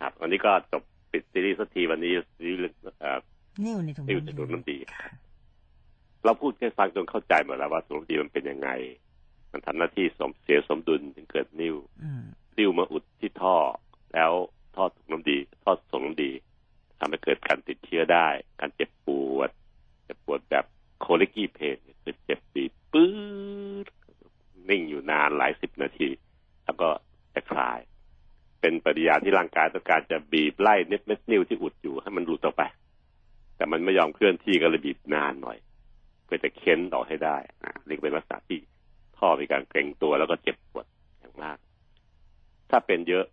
[0.00, 3.18] ครับวันนี้ก็จบปิดซีรีส์สักทีวันนี้ซีรีส์เรื่องเอ่อ
[3.64, 5.12] นิ้วในถุงนิ่วในถุงน้ำดีครับ
[6.24, 8.68] เราพูดให้ฟังจนเข้าใจหมดแล้วว่าถุงน้ำดีมันเป็นยังไง
[9.52, 12.22] มันทำหน้าที่สมเสียสมดุลถึงเกิดนิ่วอืม
[12.58, 13.56] ริ้วมาอุดที่ท่อ
[14.14, 14.32] แล้ว
[14.76, 16.30] ท่อถุงน้ำดี ท่อส่งน้ำดี
[17.04, 18.28] ทำให้เกิดการติดเชื้อได้
[18.60, 19.50] การเจ็บปวด
[20.04, 20.64] เจ็บปวดแบบ
[21.00, 23.10] โคลิกี้เพนคือเจ็บปีดปื๊
[23.84, 23.86] ด
[24.68, 26.08] นิ่งอยู่นานหลายสิบนาที
[26.64, 26.88] แล้วก็
[27.34, 27.78] จะคลาย
[28.60, 32.62] เป็นปฏิยาที่ร่างกายต้องการจะบีบไล่เม็ดเม็ดนิ้วที่อุดอยู่ให้มันหลุดออกไป
[33.56, 35.58] แต่มันไม่ยอมเคลื่อนที่ก็เลยบีบนานหน่อย
[36.24, 38.58] เพื่อจะเค้นออให้ได้นะนี่เป็นลักษณะที่
[39.16, 40.86] ท่อมีการเกร็งตัวแล้วก็เจ็บปวด
[41.20, 41.58] อย่างมาก
[42.70, 43.24] ถ้าเป็นเยอะ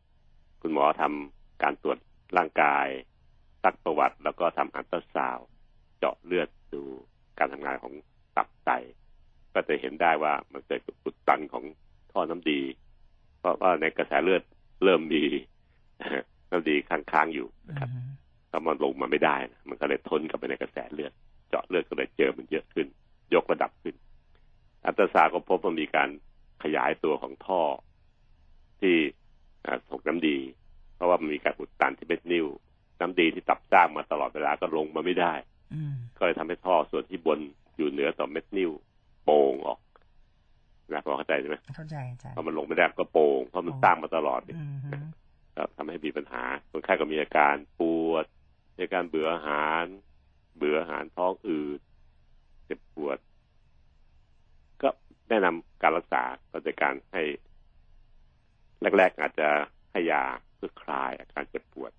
[0.61, 1.97] คุณหมอทำการตรวจ
[2.37, 2.87] ร่างกาย
[3.63, 5.47] ซักประวัติ แล้วก็ทำอัลตราซาวด์
[5.99, 6.81] เจาะเลือดดู
[7.39, 7.93] การทำงานของ
[8.37, 8.69] ตับไต
[9.53, 11.63] ก็จะเห็นได้ว่ามันเกิดอุดตันของ
[12.11, 12.61] ท่อน้ำดี
[13.39, 14.43] เพราะว่าในกระแสเลือด
[14.83, 15.23] เริ่มมี
[16.51, 18.09] น้ำดีค้างๆอยู่นะครับอืม
[18.51, 21.13] ถ้ามันลงมาไม่ได้นะมันก็เลยทนกับไปในกระแสเลือด
[21.49, 22.87] เจาะเลือดก็เลยเจอมันเยอะขึ้น
[23.33, 23.95] ยกระดับขึ้น
[24.85, 26.09] อัลตราซาวด์ก็พบว่ามีการ
[26.63, 27.61] ขยายตัวของท่อ
[28.79, 28.95] ที่
[29.65, 30.37] อ่าส่งน้ำดี
[30.95, 32.45] เพราะว่ามันมีการอุดตันที่เม็ดนิ้ว
[32.99, 35.33] น้ำดีที่ตับสร้างมาตลอดเวลาก็ลงมาไม่ได้
[35.73, 37.39] อืมก็เลยทำให้ท่อส่วนที่บน
[37.77, 38.71] อยู่เหนือต่อเม็ดนิ้ว
[39.23, 39.79] โป่งออก
[40.91, 44.97] นะพอเข้าใจใช่ไหมเข้าใจอาจารย์พอมันลงไม่ได้ก็โป่งเพราะมันสร้างมาตลอดอืมฮึ
[45.55, 48.25] ก็ทำให้มีปัญหาคนไข้ก็มีอาการปวด
[48.75, 49.85] มีอาการเบื่ออาหาร
[50.57, 51.79] เบื่ออาหารท้องอืด
[52.65, 53.17] เจ็บปวด
[54.81, 54.89] ก็
[55.29, 57.23] แนะนำการรักษาก็โดยการให้
[58.97, 59.47] แรก ๆ อาจจะ
[59.91, 60.23] ให้ยา
[60.55, 61.95] เพื่อคลายอาการเจ็บปวดค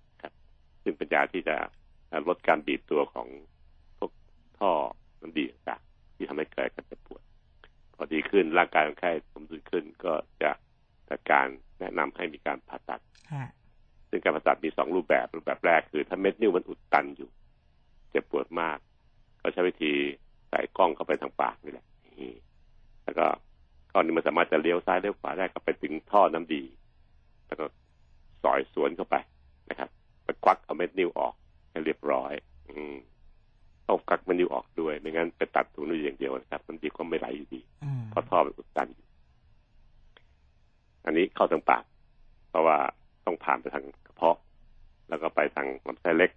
[0.83, 1.55] ซึ่งเป็นยาที่จะ
[2.27, 3.27] ลดการบีบตัวของ
[3.97, 4.11] พวก
[4.59, 4.71] ท่อ
[5.21, 7.21] น้ำดีต่างๆที่ทำให้เกิดการเจ็บปวด
[7.95, 10.51] พอดีขึ้นร่างกายคนไข้สมดุลขึ้นก็จะ
[11.09, 11.47] จัดการ
[11.79, 13.01] แนะนำให้มีการผ่าตัด
[13.33, 13.49] ฮะ
[14.09, 17.29] ซึ่งการผ่าตัดมีสองรูปแบบรูปแบบแรกคือถ้าเม็ดนิ้วมันอุดตันอยู่
[18.09, 18.77] เจ็บปวดมาก
[19.41, 19.91] ก็ใช้วิธี
[20.49, 21.85] ใส่กล้องเข้าไปทางปากนี่แหละ
[22.19, 22.33] นี่
[23.03, 23.25] แล้วก็
[23.91, 26.63] ก้อนนี้มันสามารถจะเลี้ยวซ้ายเลี้ยวขวาได้ก็ไปถึงท่อน้ำดี
[27.47, 27.65] แล้วก็
[28.43, 29.15] สอยสวนเข้าไป
[29.69, 30.00] นะครับไป
[30.43, 31.33] ควักเอาเม็ดนิ้วออก
[31.71, 32.33] ให้เรียบร้อย
[32.67, 32.95] อืม
[33.87, 39.07] ต้องควักเม็ดนิ้วออกด้วย ไม่งั้นไปตัดถุงนิ้วอย่างเดียวนะครับน้ำดีก็ไม่ไหลอยู่ดีอืมเพราะท่อมันอุดตันอยู่
[41.05, 41.83] อันนี้เข้าทางปาก
[42.49, 42.77] เพราะว่า
[43.25, 44.37] ต้องผ่านไปทางกระเพาะ
[45.09, 46.31] แล้วก็ไปทางลำไส้เล็ก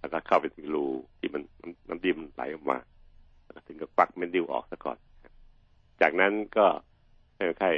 [0.00, 0.86] แล้วก็เข้าไปถึงรู
[1.18, 2.78] ที่มันน้ำน้ำดีมันไหลออกมา
[3.42, 4.98] แล้วก็ถึงกับปักเม็ดดิ้วออกซะก่อน
[6.00, 6.66] จากนั้นก็
[7.36, 7.70] ให้คนไข้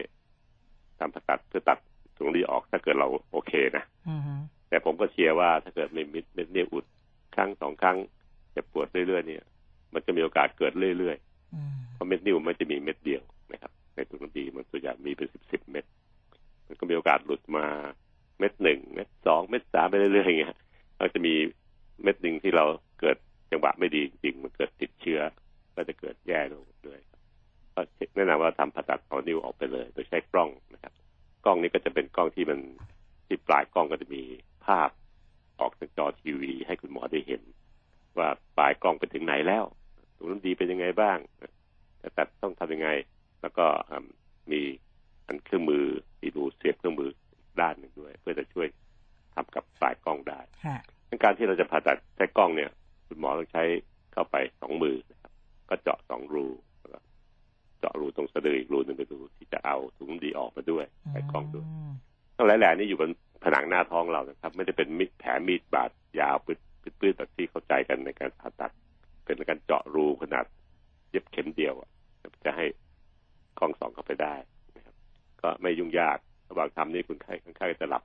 [0.98, 1.78] ทำผ่าตัดเพื่อตัด
[2.16, 4.34] ถุงดีออกถ้าเกิดเราโอเคนะอืมฮึ
[4.68, 6.84] แต่ผมก็เชียร์ว่าถ้าเกิดมีเม็ดเม็ดนิ้วอุด
[7.34, 7.96] ครั้งสองครั้ง
[8.52, 9.44] เจ็บปวดเรื่อยๆเนี่ย
[9.94, 13.22] มันจะมีโอกาสเกิดเรื่อยๆอืมเพราะเม็ดนิ้วมันจะมีเม็ดเดียว
[13.52, 15.84] นะครับ ในถุงน้ำดีมันส่วนใหญ่มีเป็นสิบสิบเม็ด
[16.66, 17.64] มันก็มีโอกาสหลุดมา
[18.38, 20.56] เม็ดหนึ่งเม็ดสองเม็ดสามไปเรื่อยๆอย่างเงี้ย
[20.98, 21.34] ก็จะมี
[22.02, 22.64] เม็ดหนึ่งที่เรา
[23.00, 23.16] เกิด
[23.52, 25.20] จังหวะไม่ดีจริงๆมันเกิดติดเชื้อ
[25.74, 27.00] ก็จะเกิดแย่ลงด้วย
[27.74, 27.80] ก็
[28.16, 30.92] แนะนำว่าทำผ่าตัดเอานิ้วออกไปเลย โดยใช้กล้องนะครับ
[31.44, 32.60] กล้องนี้ก็จะเป็นกล้องที่มัน
[33.26, 34.22] ที่ปลายกล้องก็จะมี
[34.66, 34.88] ภาพ
[35.60, 37.42] ออกทางจอทีวีให้คุณหมอได้เห็น
[38.18, 39.64] ว่าปลายกล้องไปถึงไหนแล้ว
[40.16, 41.18] ถุงน้ำดีเป็นยังไงบ้าง
[42.02, 42.90] จะตัดต้องทำยังไง
[43.40, 44.06] แล้วก็อืม
[44.52, 44.60] มี
[45.26, 45.84] อันเครื่องมือ
[46.20, 48.66] มีรูเสียบเครื่องมืออีกด้านหนึ่งด้วย เพื่อจะช่วย
[49.34, 50.80] ทำกับสายกล้องได้ฮะ
[51.22, 52.70] การที่เราจะผ่าตัดใช้กล้องเนี่ย
[53.06, 53.64] คุณหมอต้องใช้
[54.12, 55.32] เข้าไปสองมือนะครับ
[55.68, 56.46] ก็เจาะสองรู
[56.80, 56.98] แล้วก็
[57.78, 61.90] เจาะรูตรงสะดืออีกรูหนึ่งไปดูที่จะเอาถุงน้ำดีออกมาด้วยใส่กล้องด้วยม
[62.36, 63.10] ทั้งหลายแหล่นี่อยู่บน
[63.48, 65.90] ผนังหน้าท้องเรานะครับ ไม่ได้เป็นมิดแผลมีดบาด
[66.20, 66.58] ยาวปืด
[67.00, 68.72] ปืดๆแบบที่เข้าใจกันในการผ่าตัด
[69.24, 70.44] เป็นการเจาะรูขนาด
[71.10, 71.74] เย็บเข็มเดียว
[72.44, 72.64] จะให้
[73.58, 74.34] กล้องสองเข้าไปได้
[74.76, 74.94] นะครับ
[75.40, 76.18] ก็ไม่ยุ่งยาก
[76.48, 78.02] ระหว่างทำนี่คุณไข้คนไข้จะหลับ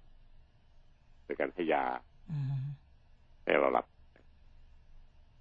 [1.24, 1.86] โดยการให้ยา
[3.44, 3.86] ให้เราหลับ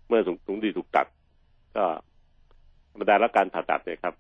[0.09, 1.07] เมื่อถุงถุงดีถูกตัด
[1.77, 1.85] ก็
[2.91, 4.15] ธรรมดาแล้วการผ่าตัดเนี่ยครับ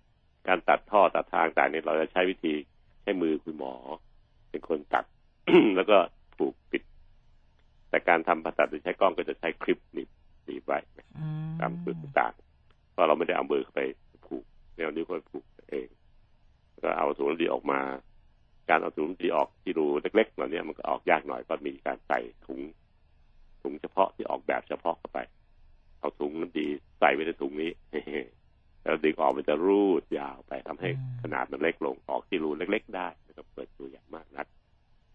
[0.49, 2.53] การตัดท่อตัดทางต่างเนี่ยเราจะใช้วิธี
[3.03, 3.72] ใช้มือคุณหมอ
[4.51, 5.05] เป็นคนตัด
[5.76, 5.96] แล้วก็
[6.36, 6.82] ผูกปิด
[7.90, 10.09] แต่การทำผ่าตัดโดยใช้กล้องก็จะใช้คลิปหนีบ
[10.44, 10.78] หนีบไว้
[11.18, 13.80] อืมตามจุดต่างๆเพราะเราไม่ได้เอามือเข้าไป
[14.26, 14.44] ผูก
[14.76, 15.88] แนวนิ้วเข้าไปผูกเอง
[16.72, 17.80] แล้วก็เอาถุงน้ำดีออกมา
[18.70, 22.61] การเอาถุงน้ำดีออกที่รูเล็กๆเหล่านี้มันก็ออกยากหน่อยก็มีการใส่ถุง
[23.62, 25.18] ถุงเฉพาะที่ออกแบบเฉพาะเข้าไป
[26.01, 26.66] เอาถุงน้ำดี
[27.01, 27.70] ใส่ไว้ในถุงนี้
[28.82, 30.88] แล้วดึงออกมันจะรูดยาวไปทำให้
[31.22, 34.46] ขนาดมันเล็กลงออกที่รูเล็ก ๆ ได้ไม่ต้องเปิดตัวอย่างมากนัก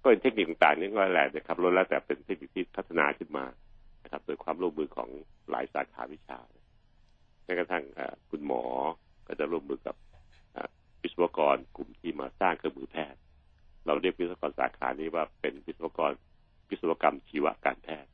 [0.05, 3.45] ก็เป็นเทคนิคต่างๆนี่ก็แหละนะครับล้วนแล้วแต่เป็นเทคนิคที่พัฒนาขึ้นมา
[4.03, 5.09] นะครับ โดยความร่วมมือของ
[5.49, 6.39] หลายสาขาวิชา
[7.43, 7.83] แม้กระทั่ง
[8.29, 8.63] คุณหมอ
[9.27, 9.95] ก็จะร่วมมือกับ
[11.01, 13.19] วิศวกรกลุ่มที่มาสร้างเครื่องมือแพทย์
[13.85, 16.11] เราเรียกวิศวกรสาขานี้ว่าเป็นวิศวกร
[16.69, 18.11] วิศวกรรมชีวการแพทย์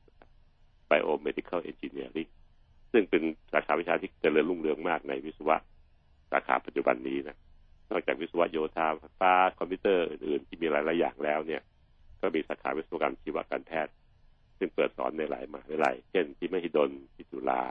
[0.90, 2.30] biomedical engineering
[2.92, 3.24] ซึ่งเป็น
[3.54, 5.58] สาขาวิชาที่เจริญรุ่งเรืองมากในวิศวะ
[6.32, 7.38] สาขาปัจจุบันนี้นะ
[7.90, 11.62] นอกจากวิศวะโยธาไฟฟ้าคอมพิวเตอร์อื่นๆที่มีหลายๆอย่างแล้วเนี่ย
[12.22, 13.94] ก็มีสาขาวิศวกรรมชีวการแพทย์
[14.58, 17.64] ซึ่งเปิดสอนในหลายมหาวิทยาลัย เช่น ที่มหิดลที่จุฬา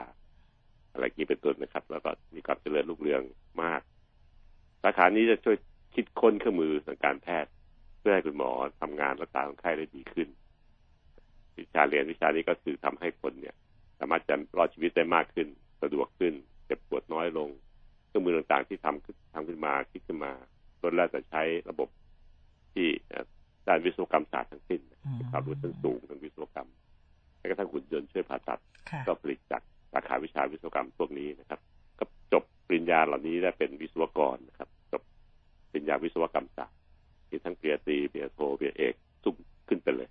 [0.91, 3.21] อะไรอย่างนี้เป็นต้นนะครับ แล้วก็มีความเจริญรุ่งเรือง
[3.63, 3.81] มาก
[4.83, 5.57] สาขานี้จะช่วย
[5.95, 7.51] คิดค้นเครื่องมือทางการแพทย์
[7.99, 8.49] เพื่อให้คุณหมอ
[8.81, 10.27] ทำงานรักษาคนไข้ได้ดีขึ้น
[11.57, 13.55] วิชาเรียนวิชานี้ก็คือทำให้คนเนี่ย
[13.99, 15.47] สามารถจะรอดชีวิตได้มากขึ้น
[15.81, 16.33] สะดวกขึ้น
[16.65, 17.49] เจ็บปวดน้อยลง
[18.07, 20.31] เครื่องมือต่างๆที่ทำขึ้นทำขึ้นมาคิดขึ้นมา
[20.81, 21.89] ล้นแล้วแต่ใช้ระบบ
[22.73, 22.87] ที่
[23.67, 24.81] ด้านวิศวกรรมศาสตร์ทั้งสิ้น
[25.19, 26.69] มีความรู้ชั้นสูงทางวิศวกรรม
[27.37, 28.59] แม้กระทั่งหุ่นยนต์ช่วยผ่าตัด
[28.89, 31.59] ค่ะก็ผลิตจากสาขาวิชาวิศวกรรมพวกนี้นะครับ
[31.99, 35.01] ก็จบปริญญาเหล่านี้ได้เป็นวิศวกรนะครับ จบ
[35.71, 36.79] ปริญญาวิศวกรรมศาสตร์
[37.29, 38.93] ที่ทั้งปริญญาตรีปริญญาโทปริญญาเอก
[39.23, 39.35] สุ่ม
[39.69, 40.09] ขึ้นไปเลย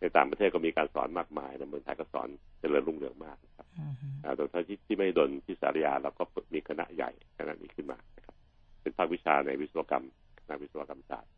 [0.00, 2.28] ในต่างประเทศก็มีการสอนมากมายในเมืองไทยก็สอน
[2.60, 6.22] เจริญรุ่งเรืองมากนะครับอืมอ่าโดยเฉพาะที่ที่ไม่ดนที่สารยาเราก็
[6.54, 8.34] มีคณะใหญ่คณะนี้ขึ้นมานะครับ
[8.82, 10.04] เป็นภาควิชาในวิศวกรรม
[10.40, 11.30] คณะวิศวกรรมศาสตร์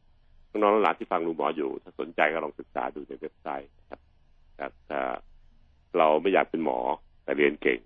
[0.50, 4.00] น้องๆหลานๆที่ฟังลุงหมออยู่ ถ้าสนใจก็ลองศึกษาดูในเว็บไซต์นะครับ
[4.56, 5.00] แต่ถ้า
[5.98, 6.78] เราไม่อยากเป็นหมอ
[7.24, 7.80] แต่เรียนเก่ง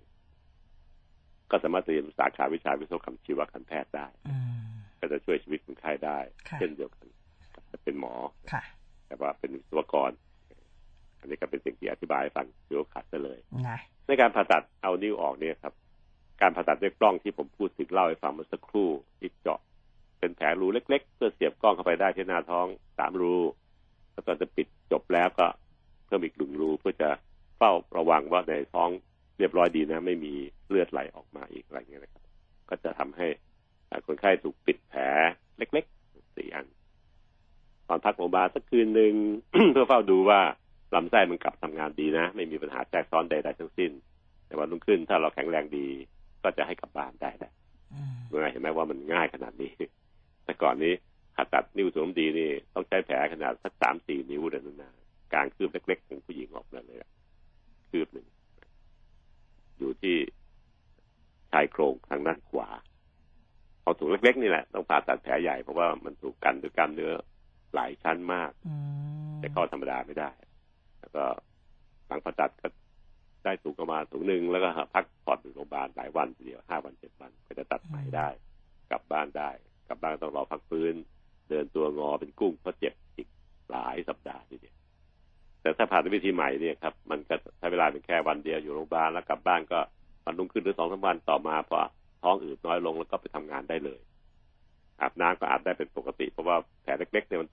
[1.51, 7.05] ก็สามารถเรียนสาขาวิชาวิศวกรรมชีวการแพทย์ได้อืมก็จะช่วยชีวิตคนไข้ได้ค่ะเช่นเดียวกัน
[7.53, 8.13] กับจะเป็นหมอ
[8.51, 8.63] ค่ะ
[9.07, 10.11] แต่ว่าเป็นวิศวกร
[11.19, 15.73] อันนี้ก็เป็นสิ่งที่อธิบายให้ฟังเดี๋ยวขาดไปเลยนะในการผ่าตัดเอานิ้วออกเนี่ยครับ
[16.41, 18.89] การผ่าตัดด้วยกล้องที่ผมพูดถึงเล่าให้ฟังเมื่อสักครู่
[19.19, 19.59] ที่เจาะ
[20.23, 22.67] เป็นแผลรูเล็ก ๆ เพื่อเสียบกล้องเข้าไปได้ที่หน้าท้อง
[22.97, 23.35] สามรู
[24.13, 25.47] แล้วก็จะปิดจบแล้วก็
[26.05, 27.09] เพิ่มอีกหนึ่งรูเพื่อจะ
[27.57, 28.89] เฝ้าระวังว่าในท้อง
[29.37, 30.33] เรียบร้อยดีนะ ไม่มี
[30.69, 32.23] เลือดไหลออกมาอีกอะไรเงี้ยนะครับ
[32.69, 33.27] ก็จะทำให้
[33.89, 35.01] อ่าคนไข้ถูกปิดแผล
[35.57, 36.65] เล็กๆสี่อัน
[37.87, 39.13] ตอนพักโรงพยาบาลสักคืนหนึ่ง
[39.71, 40.39] เพื่อเฝ้าดูว่า
[40.95, 43.91] ลำไส้มันกลับทำงานดีนะ ไม่มีปัญหาแทรกซ้อนใดๆทั้งสิ้น
[44.45, 45.87] แต่วันรุ่งขึ้นถ้าเราแข็งแรงดี
[46.43, 47.51] ก็จะให้กลับบ้านได้แหละ
[47.93, 49.71] อืมเมื่อเห็นไหมว่ามันง่ายขนาดนี้
[50.45, 50.93] แต่ก่อนนี้
[51.35, 54.91] ผ่าตัดนิ้วสวมดีนี่ต้องใช้แผลขนาดสักสามสี่นิ้วเลยนะ
[55.33, 57.11] กลางคืบเล็กๆของผู้หญิงออกมาเลยอะ
[57.89, 58.27] คืบหนึ่ง
[59.77, 60.15] อยู่ที่
[61.51, 62.67] ชายโครงทางด้านขวา
[63.81, 67.13] เอาถุงเล็กๆนี่แหละต้องผ่าตัดแผลใหญ่เพราะว่ามันถูกกันด้วยกล้ามเนื้อ
[67.75, 68.73] หลายชั้นมากอื
[69.31, 70.31] มแต่เข้าธรรมดาไม่ได้
[70.99, 71.23] แล้วก็
[72.07, 72.67] หลังผ่าตัดก็
[73.43, 78.27] ได้ถุงออกมาถุงหนึ่งแล้วก็พักผ่อนอยู่โรงพยาบาลหลายวันทีเดียวห้าวันเจ็ดวันก็จะตัดใหม่ได้
[78.91, 79.49] กลับบ้านได้
[79.87, 80.93] กลับบ้านต้องรอพักฟื้น
[81.49, 83.27] เดินตัวงอเป็นกุ้งเพราะเจ็บอีก
[83.71, 84.75] หลายสัปดาห์ทีเดียว
[85.61, 89.79] แต่ถ้าผ่านวิธีใหม่เนี่ยครับ มันก็ใช้เวลาเป็นแค่วันเดียวอยู่โรงพยาบาลแล้วกลับบ้านก็
[90.25, 91.79] วันรุ่งขึ้นหรือสองสามวันต่อมาพอ
[92.21, 94.01] ท้องอืดน้อยลงแล้วก็ไปทำงานได้เลย
[95.01, 97.49] อาบน้ำก็อาบได้เป็นปกติ เพราะว่าแผลเล็กๆเนี่ยมัน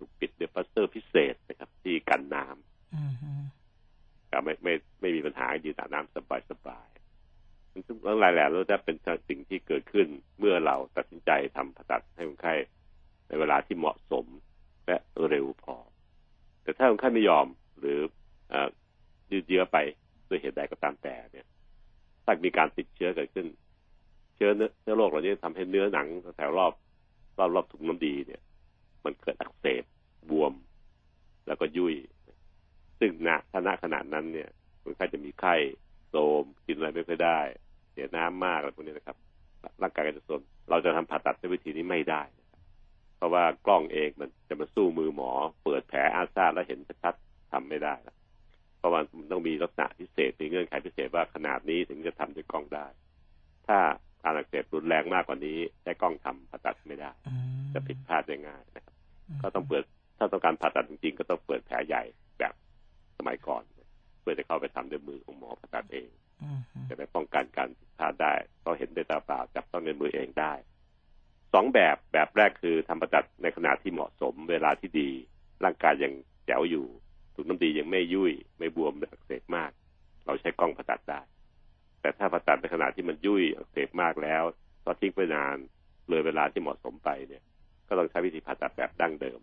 [86.09, 87.43] เลยเวลาที่เหมาะสมไปเนี่ย
[87.89, 89.41] ก็ต้องใช้วิธีผ่าตัดแบบดั้งเดิม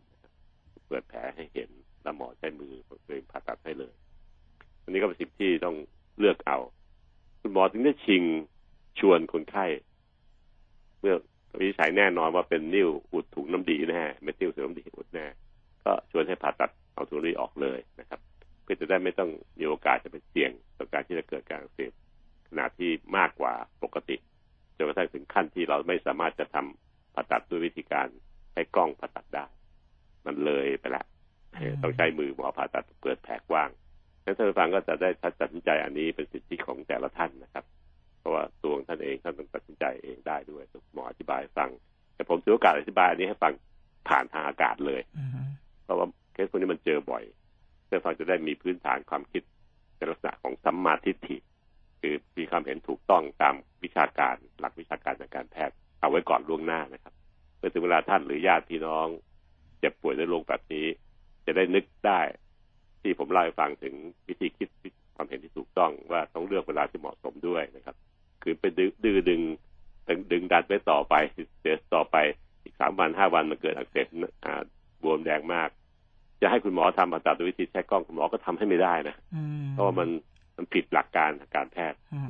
[0.87, 1.69] เปิดแผลให้เห็น
[2.03, 2.73] แล้วหมอใช้มือ
[3.07, 3.93] เลยผ่าตัดให้เลย
[4.83, 5.75] อันนี้ก็เป็นสิ่งที่ต้อง
[6.19, 6.57] เลือกเอา
[7.41, 8.23] คุณหมอถึงได้ชิง
[8.99, 9.65] ชวนคนไข้
[10.99, 11.15] เมื่อ
[11.59, 15.25] วินิจฉัยแน่นอนว่าเป็นนิ้วอุดถุงน้ำดีแน่ไม่นิ้วถุงน้ำดีอุดแน่
[15.83, 18.19] ก็ชวนให้ผ่าตัดเอาถุงนี้ออกเลยนะครับ
[18.63, 19.29] เพื่อจะได้ไม่ต้อง
[19.59, 21.91] มีโอกาสจะเป็นเสี่ยงต่อการที่จะเกิดการอักเสบ
[22.47, 23.53] ขนาดที่มากกว่า
[23.83, 24.15] ปกติ
[24.77, 28.07] จนกระทั่งถึงขั้นที่เราไม่สามารถจะทำผ่าตัดด้วยวิธีการ
[28.51, 29.45] ใช้กล้องผ่าตัดได้
[30.25, 31.03] มันเลยไปละ
[31.53, 33.69] เออต้องใช้มือหมอผ่าตัดเปิดแผลกว้าง
[34.23, 35.09] นั้นท่านผู้ฟังก็จะได้
[35.41, 37.65] ตัดสินใจอันนี้เป็นสิทธิของแต่ละท่านนะครับ
[38.19, 40.63] เพราะว่าตัวของท่านเองท่านต้องตัดสินใจเองได้ด้วย
[40.93, 41.69] หมออธิบายให้ฟัง
[42.15, 43.53] แต่ผมถือโอกาสอธิบายอันนี้ให้ฟัง
[44.09, 45.47] ผ่านทางอากาศเลยอืม
[45.83, 47.23] เพราะว่าเคสพวกนี้มันเจอบ่อย
[47.85, 49.43] เพื่อฟังจะได้มีพื้นฐานความคิด
[49.95, 51.37] ในลักษณะของสัมมาทิฏฐิ
[52.01, 57.13] คือมีความเห็นถูกต้องตามวิชาการหลักวิชาการทางการแพทย์เอาไว้ก่อนล่วงหน้านะครับ
[57.57, 59.07] เมื่อถึงเวลาท่านหรือญาติพี่น้อง
[59.79, 60.87] เจ็บป่วยด้วยโรคแบบนี้
[61.45, 62.19] จะได้นึกได้
[63.01, 63.93] ที่ผมเล่าให้ฟังถึง
[64.27, 64.69] วิธีคิด
[65.15, 67.95] ความเห็นที่ถูกต้องว่าต้องเลือกเวลาที่เหมาะสมด้วยนะครับ
[68.43, 69.41] คือไปดื้อดื้อดึง
[70.09, 71.15] ดึงดึงดันไปต่อไป
[71.59, 72.17] เสียต่อไป
[72.63, 74.07] อีกสามวันห้าวันมันเกิดอักเสบ
[74.45, 74.61] อ่า
[75.03, 75.69] บวมแดงมาก
[76.41, 80.09] จะให้คุณหมอทำผ่าตัดด้วยวิธีใช้กล้องคุณหมอก็ทำให้ไม่ได้นะอืมเพราะว่ามัน
[80.57, 82.27] มันผิดหลักการทางการแพทย์อืม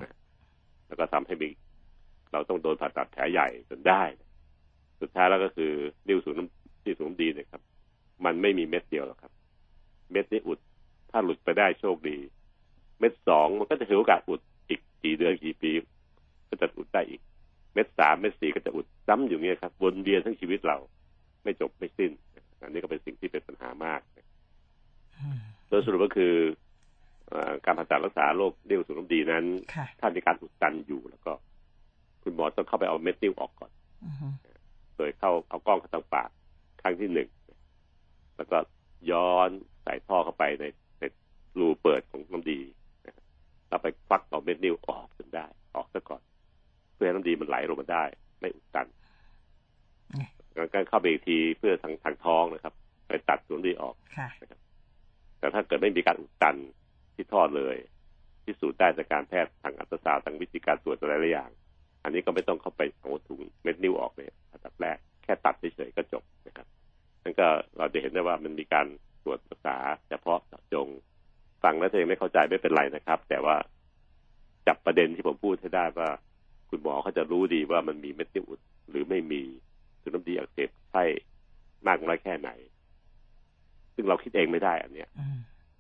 [0.88, 1.50] แล้วก็ทำให้มี
[2.34, 4.04] เราต้องโดนผ่าตัดแผลใหญ่จนได้
[5.02, 5.72] สุดท้ายแล้วก็คือ
[6.08, 7.62] นิ้วสูงน้ำที่สูงน้ำดีเนะครับ
[8.26, 9.32] มันไม่มีเม็ดเดียวหรอกครับ
[10.12, 10.60] เม็ดนี้อุด
[11.12, 12.18] ถ้าหลุดไปได้โชคดี
[13.00, 15.72] เม็ดสองมันก็จะถือโอกาสอุดอีกกี่เดือนกี่ปี
[16.50, 17.22] ก็จะอุดได้อีก
[17.74, 20.78] เม็ดสามเม็ดสี่ก็จะอุดซ้ำอยู่เงี้ยครับวนเวียนทั้งชีวิตเรา
[21.44, 22.12] ไม่จบไม่สิ้น
[22.62, 24.02] อันนี้ก็เป็นสิ่งที่เป็นปัญหามาก
[25.18, 26.67] อืมโดยสรุปก็คือเอ่อ
[27.66, 31.32] การผ่าตัดรักษาโรคนิ้วสูงน้ำดีนั้นค่ะถ้ามีการอุดตันอยู่แล้วก็
[32.24, 33.72] คุณหมอต้องเข้าไปเอาเม็ดนิ้วออกก่อน
[34.04, 34.34] อืม
[34.96, 36.30] โดยเข้าเอากล้องเข้าทางปาก
[36.82, 37.30] ครั้งที่หนึ่ง
[38.38, 38.58] แล้วก็
[39.12, 39.50] ย้อน
[39.84, 40.66] ใส่ท่อเข้าไปใน
[41.00, 41.04] ใน
[41.60, 42.60] รูเปิดของน้ำดี
[43.06, 43.26] นะครับ
[43.68, 46.22] แล้วไปควักเอาเม็ดนิ้วออกจนได้ ออกซะก่อน
[46.94, 48.04] เพื่อให้น้ำดีมันไหลลงมาได้
[48.40, 48.88] ไม่อุดตัน
[50.56, 52.74] แล้วก็เข้าไปอีกทีเพื่อทางทางท้องนะครับ
[53.08, 54.28] ไปตัดส่วนน้ำดีออกค่ะ
[55.40, 56.56] แต่ถ้าเกิดไม่มีการอุดตัน
[57.18, 57.78] ที่ท่อเลย
[58.46, 61.52] พิสูจน์ได้จากการแพทย์ทางอัตราซาวด์ทางวิธีการตรวจอะไรหลายอย่าง
[62.04, 66.68] อันนี้ก็ไม่ต้องเข้าไปเอาถุงเม็ดนิ้วออกเลยอันดับแรกแค่ตัดเฉยๆก็จบนะครับ
[67.24, 67.48] นั่นก็
[67.78, 68.88] เราจะเห็นได้ว่ามันมีการ
[69.24, 69.78] ตรวจรักษา
[70.10, 70.88] เฉพาะเจาะจง
[71.64, 73.56] ฟังแล้วถ้ายังไม่เข้าใจไม่เป็นไรนะครับ แต่ว่า
[74.68, 76.10] จับประเด็นที่ผมพูดให้ได้ว่า
[76.70, 78.60] คุณหมอเขาจะรู้ดีว่ามันมีเม็ดนิ้วอุด
[78.90, 79.44] หรือไม่มี
[80.02, 81.04] คือน้ำดีอักเสบใช่
[81.88, 82.50] มากน้อยแค่ไหน
[83.96, 85.10] ซึ่งเราคิดเองไม่ได้อันเนี้ย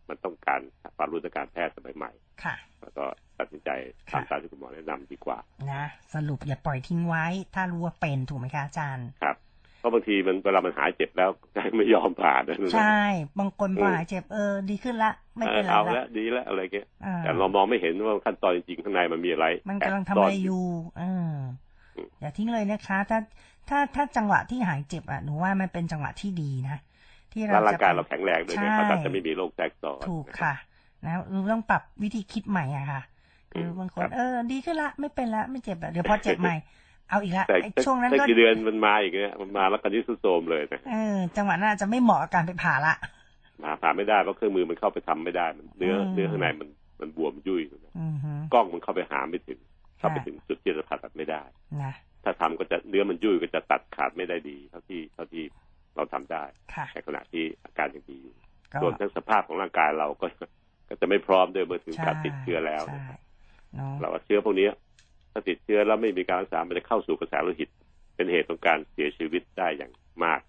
[0.08, 0.60] มมันต้องการ
[0.98, 2.12] ความรู้ทางการแพทย์สมัยใหม่
[2.44, 3.06] ค่ะ แล้วก็
[3.40, 3.70] ตัดสินใจ
[4.14, 5.38] ตามตามที่คุณหมอแนะนำดีกว่า
[5.72, 5.84] นะ
[6.14, 9.38] สรุปอย่าปล่อยทิ้งไว้ ถ้ารู้ว่าเป็นถูกไหมคะอาจารย์ ครับ
[9.80, 11.30] เพราะบางทีมันเวลามันหายเจ็บแล้ว
[11.76, 13.02] ไม่ยอมผ่านะใช่
[13.40, 20.66] บางคนพอหายเจ็บเออดีขึ้นละไม่เอเป็อนไรเอาละละดีแล้วอะไรเงี้ยอ่าแต่เรามองไม่เห็นว่าขั้นตอนจริงๆข้างในมันมีอะไร มันกำลังแบทำซ่อะไรอยู่
[20.98, 21.32] เออ
[22.22, 23.20] อย่าทิ้งเลยนะคะ ถ้า
[23.70, 26.78] ถ้าถ้าจังหวะที่หายเจ็บอะหนูว่ามันเป็นจังหวะที่ดีนะ
[27.38, 30.54] ที่แล้วเราร่างจะกายเราแข็งแรงด้วยเนี่ยใช่เขาตัดจะไม่มีโรคแทรกซ้อนถูกค่ะ
[31.06, 33.02] นะเราต้องปรับวิธีคิดใหม่อะค่ะ
[33.52, 36.56] คือบางคนครับเออ ดีขึ้นละไม่เป็นละไม่เจ็บละเดี๋ยวพอเจ็บใหม่
[37.10, 42.94] เอาอีกละแต่ไอ้ช่วงนั้นแต่ก็กี่เดือนมันมาอีกเนี่ยมันมาแล้วกันที่สุดโทรมเลยนะเออจังหวะนั้นอาจจะไม่เหมาะกับการไปผ่าละ
[43.64, 46.70] ผ่าผ่าไม่ได้เพราะเครื่องมือมันเข้าไปทำไม่ได้มันเนื้ออืมเนื้อข้างในมัน
[47.00, 49.60] มันบวมยุ่ยอยู่นะอือฮึกล้องมันเข้าไปหาไม่ถึง
[50.00, 51.42] เข้าไปค่ะถึงจุดที่จะผ่าตัดไม่ได้
[51.84, 55.44] นะถ้าทำก็จะเนื้อมันยุ่ยก็จะตัดขาดไม่ได้ดี เท่าที่เท่าที่
[55.98, 56.44] เราทำได้
[56.76, 58.36] ค่ะในขณะที่อาการยังดีอยู่
[58.72, 60.28] ก็รวมทั้งสภาพของร่างกายเราก็
[60.90, 63.20] ก็จะไม่พร้อมด้วยเมื่อถึงการติดเชื้อแล้วใช่นะครับ
[63.76, 64.68] เนาะเราว่าเชื้อพวกนี้
[65.32, 67.70] ถ้าติดเชื้อแล้วไม่มีการรักษามันจะเข้าสู่กระแสโลหิต
[68.16, 69.92] เป็นเหตุของการเสียชีวิตได้อย่าง
[70.24, 70.40] มาก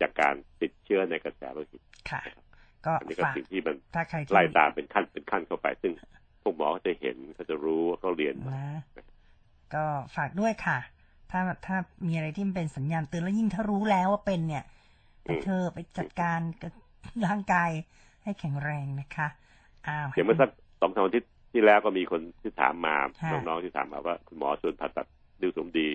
[0.00, 2.20] จากการติดเชื้อในกระแสโลหิตค่ะ
[2.86, 5.92] ก็อันนี้ก็ฝากสิ่งที่มันถ้าใครที่ไล่ตามเป็นขั้นเป็นขั้นเข้าไป ซึ่ง
[6.42, 8.84] พวกหมอเขาจะเห็นเขาจะรู้เขาเรียนมานะ
[9.74, 9.84] ก็
[10.16, 10.78] ฝากด้วยค่ะ
[11.30, 11.76] ถ้าถ้า
[12.06, 14.64] มีอะไรที่มันเป็นสัญญาณเตือนแล้วยิ่งถ้ารู้แล้วว่าเป็นเนี่ย
[15.28, 16.72] แต่เธอไปจัดการกับ
[17.26, 17.70] ร่างกาย
[18.22, 19.28] ให้แข็งแรงนะคะ
[19.86, 20.50] อ้าวอย่างเมื่อสัก
[20.80, 25.06] สองสามอาทิตย์ที่แล้วก็มีคนที่ถามมาค่ะน้องๆที่ถามมาว่าคุณหมอชวนผ่าตัด
[25.40, 25.88] ดิวสมดี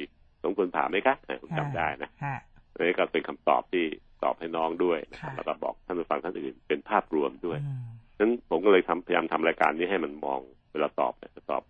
[0.43, 2.35] สมควรผ่าไหมคะเออผมจำได้นะฮะ
[2.73, 3.85] อันนี้ก็เป็นคำตอบที่
[4.23, 7.83] ตอบให้น้องด้วยนะครับค่ะแล้วก็บอกท่านผู้ฟังท่านอื่นเป็นภาพรวมด้วยอืม
[8.19, 10.39] นั้นผมก็เลยทำพยายามทำรายการนี้ให้มันมอง
[10.71, 11.63] เวลาตอบเนี่ยจะตอบ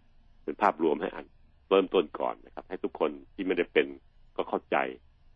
[0.43, 1.25] เป็นภาพรวมให้อัน
[1.69, 3.87] เริ่มต้นก่อนนะครับ ให้ทุกคนที่ไม่ได้เป็น
[4.37, 4.77] ก็เข้าใจ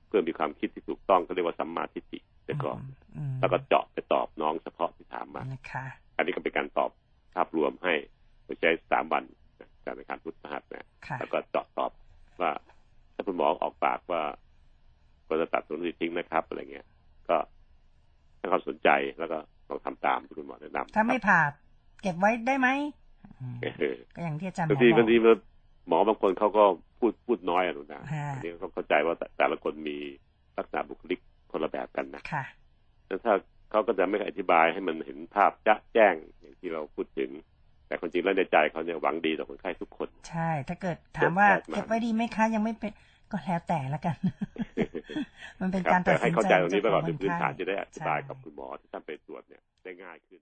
[0.07, 2.79] เพื่อมีความคิดที่ถูกต้องก็เรียกว่าสัมมาทิฏฐิไปก่อน
[3.17, 5.85] อืมแล้วก็เจาะไปตอบน้องเฉพาะที่ถามมานะคะ
[6.17, 6.91] อันนี้ก็เป็นการตอบ
[7.33, 7.93] ภาพรวมให้
[8.43, 9.23] โดยใช้สามวัน
[9.59, 11.91] นะการในการพุทธหัสนะค่ะแล้วก็เจาะตอบ
[12.41, 12.51] ว่า
[13.15, 14.23] ถ้าคุณหมอออกปากว่า
[15.27, 16.87] ควรจะตัดส่วนนี้ทิ้งนะครับอะไรเงี้ย
[17.29, 17.37] ก็
[18.37, 18.89] ให้ความสนใจ
[19.19, 19.37] แล้วก็
[19.69, 21.39] ลองทำตามที่คุณหมอแนะนำถ้าไม่ผ่า
[22.01, 22.67] เก็บไว้ได้ไหม
[23.41, 25.19] อืมเออก็อย่างที่อาจารย์หมบาองทีบอบางทีก
[25.87, 26.63] หมอบางคนเขาก็
[26.99, 29.97] พูดพูดน้อยอะหนูนะฮะอันนี้เขาเข้าใจว่าแต่แต่ละคนมี
[30.57, 31.19] ลักษณะบุคลิก
[31.51, 32.43] คนละแบบกันนะค่ะ
[33.07, 33.33] แล้วถ้า
[33.71, 37.31] เขาก็จะไม่อธิบายให้มันเห็นภาพจะแจ้งอย่างที่เราพูดถึง
[37.87, 42.91] แต่คนจริงแล้วในใจเขาเนี่ยหวังดีต่อคนไข้ทุกคน ใช่ ถ้าเกิดถามว่าเก็บไว้เก็บไว้ดีไหมคะยังไม่เป็น
[43.31, 44.15] ก็แล้วแต่ละกัน
[45.61, 50.41] มันเป็นคการรับตัแต่ดสินใจให้เข้าใจตรงนี้ไปก่อนขเป็นคพื้นฐานไข้จะได้อธิบายใช่กับคุณหมอที่ท่านไปตรวจเนี่ยได้ง่ายขึ้น